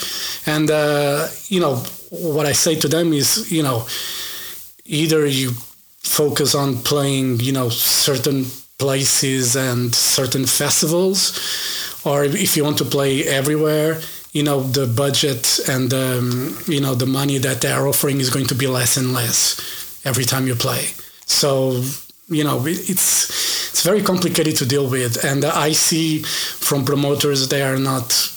and 0.46 0.70
uh, 0.70 1.28
you 1.46 1.60
know 1.60 1.76
what 2.10 2.46
I 2.46 2.52
say 2.52 2.74
to 2.76 2.88
them 2.88 3.12
is 3.12 3.50
you 3.52 3.62
know 3.62 3.86
either 4.84 5.26
you 5.26 5.52
focus 6.00 6.54
on 6.54 6.78
playing 6.82 7.40
you 7.40 7.52
know 7.52 7.68
certain 7.68 8.46
places 8.78 9.54
and 9.56 9.94
certain 9.94 10.44
festivals, 10.44 11.32
or 12.04 12.24
if 12.24 12.56
you 12.56 12.64
want 12.64 12.78
to 12.78 12.84
play 12.84 13.24
everywhere, 13.24 14.00
you 14.32 14.42
know 14.42 14.62
the 14.62 14.86
budget 14.86 15.60
and 15.68 15.92
um, 15.92 16.56
you 16.66 16.80
know 16.80 16.94
the 16.94 17.06
money 17.06 17.38
that 17.38 17.60
they 17.60 17.70
are 17.70 17.86
offering 17.86 18.18
is 18.20 18.30
going 18.30 18.46
to 18.46 18.54
be 18.54 18.66
less 18.66 18.96
and 18.96 19.12
less 19.12 20.00
every 20.04 20.24
time 20.24 20.46
you 20.46 20.54
play. 20.54 20.88
So 21.26 21.82
you 22.28 22.44
know 22.44 22.64
it's 22.66 23.30
it's 23.70 23.82
very 23.84 24.02
complicated 24.02 24.56
to 24.56 24.66
deal 24.66 24.88
with, 24.88 25.24
and 25.24 25.44
I 25.44 25.72
see 25.72 26.22
from 26.22 26.84
promoters 26.84 27.48
they 27.48 27.62
are 27.62 27.78
not 27.78 28.32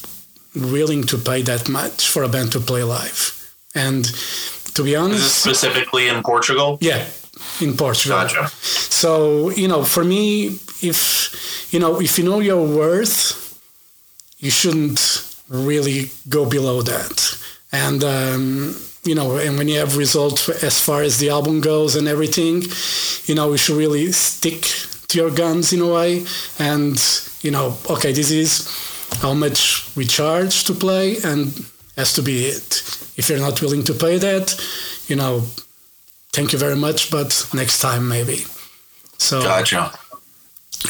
willing 0.55 1.03
to 1.03 1.17
pay 1.17 1.41
that 1.43 1.67
much 1.69 2.09
for 2.09 2.23
a 2.23 2.29
band 2.29 2.51
to 2.53 2.59
play 2.59 2.83
live. 2.83 3.31
And 3.73 4.05
to 4.75 4.83
be 4.83 4.95
honest, 4.95 5.41
specifically 5.41 6.07
in 6.07 6.23
Portugal. 6.23 6.77
Yeah, 6.81 7.05
in 7.61 7.77
Portugal. 7.77 8.17
Gotcha. 8.17 8.47
So 8.49 9.49
you 9.51 9.67
know, 9.69 9.83
for 9.83 10.03
me, 10.03 10.59
if 10.81 11.71
you 11.71 11.79
know, 11.79 12.01
if 12.01 12.17
you 12.17 12.25
know 12.25 12.39
your 12.39 12.65
worth, 12.65 13.59
you 14.39 14.51
shouldn't 14.51 15.24
really 15.49 16.11
go 16.29 16.45
below 16.45 16.81
that. 16.81 17.37
And 17.71 18.03
um, 18.03 18.75
you 19.03 19.15
know, 19.15 19.37
and 19.37 19.57
when 19.57 19.67
you 19.67 19.79
have 19.79 19.97
results 19.97 20.49
as 20.63 20.79
far 20.79 21.01
as 21.01 21.19
the 21.19 21.29
album 21.29 21.61
goes 21.61 21.95
and 21.95 22.07
everything, 22.07 22.63
you 23.25 23.35
know, 23.35 23.51
you 23.51 23.57
should 23.57 23.77
really 23.77 24.11
stick 24.11 24.61
to 25.07 25.17
your 25.17 25.31
guns 25.31 25.73
in 25.73 25.81
a 25.81 25.93
way. 25.93 26.25
And 26.59 26.97
you 27.41 27.51
know, 27.51 27.77
okay, 27.89 28.11
this 28.11 28.31
is 28.31 28.67
how 29.21 29.33
much 29.33 29.95
we 29.95 30.05
charge 30.05 30.63
to 30.65 30.73
play, 30.73 31.17
and 31.23 31.53
has 31.95 32.13
to 32.13 32.21
be 32.21 32.45
it. 32.45 32.81
If 33.17 33.29
you're 33.29 33.39
not 33.39 33.61
willing 33.61 33.83
to 33.83 33.93
pay 33.93 34.17
that, 34.17 34.55
you 35.07 35.15
know, 35.15 35.41
thank 36.33 36.51
you 36.53 36.59
very 36.59 36.75
much, 36.75 37.11
but 37.11 37.47
next 37.53 37.79
time 37.79 38.07
maybe. 38.07 38.45
So 39.17 39.41
gotcha. 39.41 39.91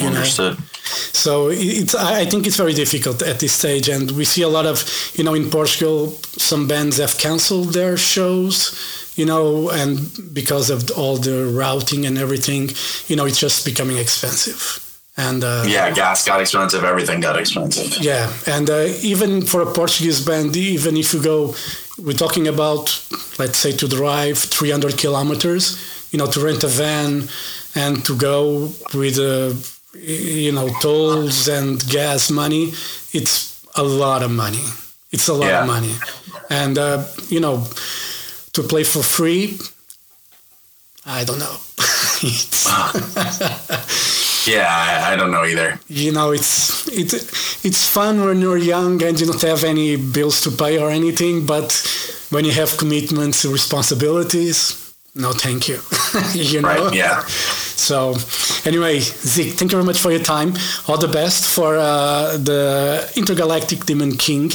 Understood. 0.02 0.58
Know, 0.60 0.66
so 0.86 1.50
it's 1.50 1.96
I 1.96 2.26
think 2.26 2.46
it's 2.48 2.58
very 2.58 2.74
difficult 2.74 3.22
at 3.22 3.40
this 3.40 3.54
stage, 3.54 3.90
and 3.90 4.12
we 4.12 4.26
see 4.26 4.44
a 4.44 4.50
lot 4.50 4.66
of 4.66 4.84
you 5.16 5.24
know 5.24 5.34
in 5.34 5.50
Portugal 5.50 6.12
some 6.38 6.68
bands 6.68 6.98
have 6.98 7.18
cancelled 7.18 7.74
their 7.74 7.98
shows, 7.98 9.12
you 9.16 9.26
know, 9.26 9.70
and 9.70 10.00
because 10.34 10.70
of 10.70 10.92
all 10.92 11.18
the 11.18 11.46
routing 11.46 12.06
and 12.06 12.18
everything, 12.18 12.70
you 13.08 13.16
know, 13.16 13.26
it's 13.26 13.40
just 13.40 13.66
becoming 13.66 13.98
expensive. 13.98 14.82
And 15.18 15.44
uh, 15.44 15.64
yeah, 15.66 15.92
gas 15.92 16.26
got 16.26 16.42
expensive. 16.42 16.84
Everything 16.84 17.22
got 17.22 17.40
expensive. 17.40 18.04
Yeah, 18.04 18.32
and 18.48 18.70
uh, 18.70 18.88
even 19.02 19.42
for 19.46 19.62
a 19.62 19.66
Portuguese 19.66 20.24
band, 20.26 20.58
even 20.58 20.98
if 20.98 21.14
you 21.14 21.24
go, 21.24 21.56
we're 21.98 22.18
talking 22.18 22.48
about, 22.50 23.02
let's 23.40 23.58
say, 23.58 23.72
to 23.72 23.88
drive 23.88 24.38
300 24.38 24.98
kilometers, 24.98 25.78
you 26.12 26.20
know, 26.20 26.28
to 26.28 26.42
rent 26.42 26.64
a 26.66 26.68
van 26.68 27.30
and 27.76 28.04
to 28.06 28.18
go 28.18 28.72
with, 28.94 29.18
uh, 29.18 29.54
you 29.96 30.52
know, 30.52 30.70
tolls 30.82 31.48
and 31.48 31.86
gas 31.88 32.30
money, 32.30 32.74
it's 33.14 33.66
a 33.76 33.84
lot 33.84 34.24
of 34.24 34.32
money. 34.32 34.64
It's 35.12 35.28
a 35.28 35.34
lot 35.34 35.48
yeah. 35.48 35.62
of 35.62 35.68
money, 35.68 35.96
and 36.50 36.78
uh, 36.78 37.06
you 37.30 37.40
know, 37.40 37.66
to 38.54 38.64
play 38.64 38.84
for 38.84 39.04
free, 39.04 39.58
I 41.06 41.24
don't 41.24 41.40
know. 41.40 41.56
Yeah, 44.48 44.68
I, 44.70 45.14
I, 45.14 45.16
don't 45.16 45.32
know 45.32 45.44
either. 45.44 45.80
You 45.88 46.12
know, 46.12 46.32
it's 46.32 46.88
it's 46.88 47.66
it's 47.66 47.90
fun 47.90 48.24
when 48.24 48.42
you're 48.42 48.58
young 48.58 49.02
and 49.02 49.20
you 49.20 49.26
don't 49.26 49.42
have 49.42 49.64
any 49.64 49.96
bills 49.96 50.42
to 50.42 50.52
pay 50.52 50.78
or 50.78 50.92
anything, 50.92 51.48
but 51.48 51.74
when 52.30 52.46
you 52.46 52.52
have 52.52 52.78
commitments 52.78 53.44
responsibilities, 53.46 54.85
no, 55.16 55.32
thank 55.32 55.68
you. 55.68 55.80
you 56.34 56.62
know. 56.62 56.68
Right. 56.68 56.94
Yeah. 56.94 57.24
So, 57.26 58.16
anyway, 58.66 59.00
Zeke, 59.00 59.54
thank 59.54 59.72
you 59.72 59.78
very 59.78 59.86
much 59.86 60.00
for 60.00 60.12
your 60.12 60.22
time. 60.24 60.54
All 60.88 60.98
the 60.98 61.08
best 61.08 61.48
for 61.48 61.78
uh, 61.78 62.38
the 62.38 63.12
Intergalactic 63.16 63.86
Demon 63.86 64.18
King. 64.18 64.52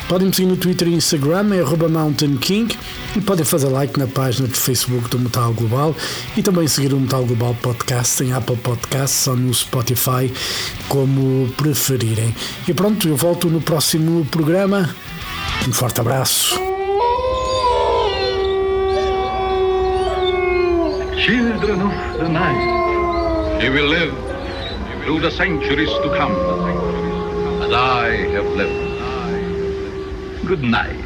Podem 0.08 0.28
me 0.28 0.34
seguir 0.34 0.48
no 0.48 0.56
Twitter 0.56 0.88
e 0.88 0.94
Instagram, 0.94 1.54
é 1.54 1.88
Mountain 1.88 2.36
King, 2.36 2.76
e 3.16 3.20
podem 3.20 3.44
fazer 3.44 3.68
like 3.68 3.98
na 3.98 4.06
página 4.06 4.48
de 4.48 4.58
Facebook 4.58 5.08
do 5.08 5.18
Metal 5.18 5.52
Global 5.54 5.94
e 6.36 6.42
também 6.42 6.68
seguir 6.68 6.92
o 6.92 7.00
Metal 7.00 7.24
Global 7.24 7.56
Podcast 7.62 8.22
em 8.22 8.32
Apple 8.32 8.56
Podcasts 8.56 9.26
ou 9.26 9.36
no 9.36 9.53
Spotify, 9.54 10.32
como 10.88 11.48
preferirem. 11.56 12.34
E 12.66 12.74
pronto, 12.74 13.08
eu 13.08 13.16
volto 13.16 13.48
no 13.48 13.60
próximo 13.60 14.24
programa. 14.26 14.94
Um 15.66 15.72
forte 15.72 16.00
abraço. 16.00 16.54
Children 21.16 21.80
of 21.80 22.18
the 22.18 22.28
night, 22.28 23.62
you 23.64 23.72
will 23.72 23.88
live 23.88 24.14
through 25.04 25.20
the 25.20 25.30
centuries 25.30 25.88
to 25.88 26.10
come, 26.18 26.34
as 27.62 27.72
I 27.72 28.28
have 28.34 28.46
lived. 28.56 28.84
Good 30.46 30.62
night. 30.62 31.03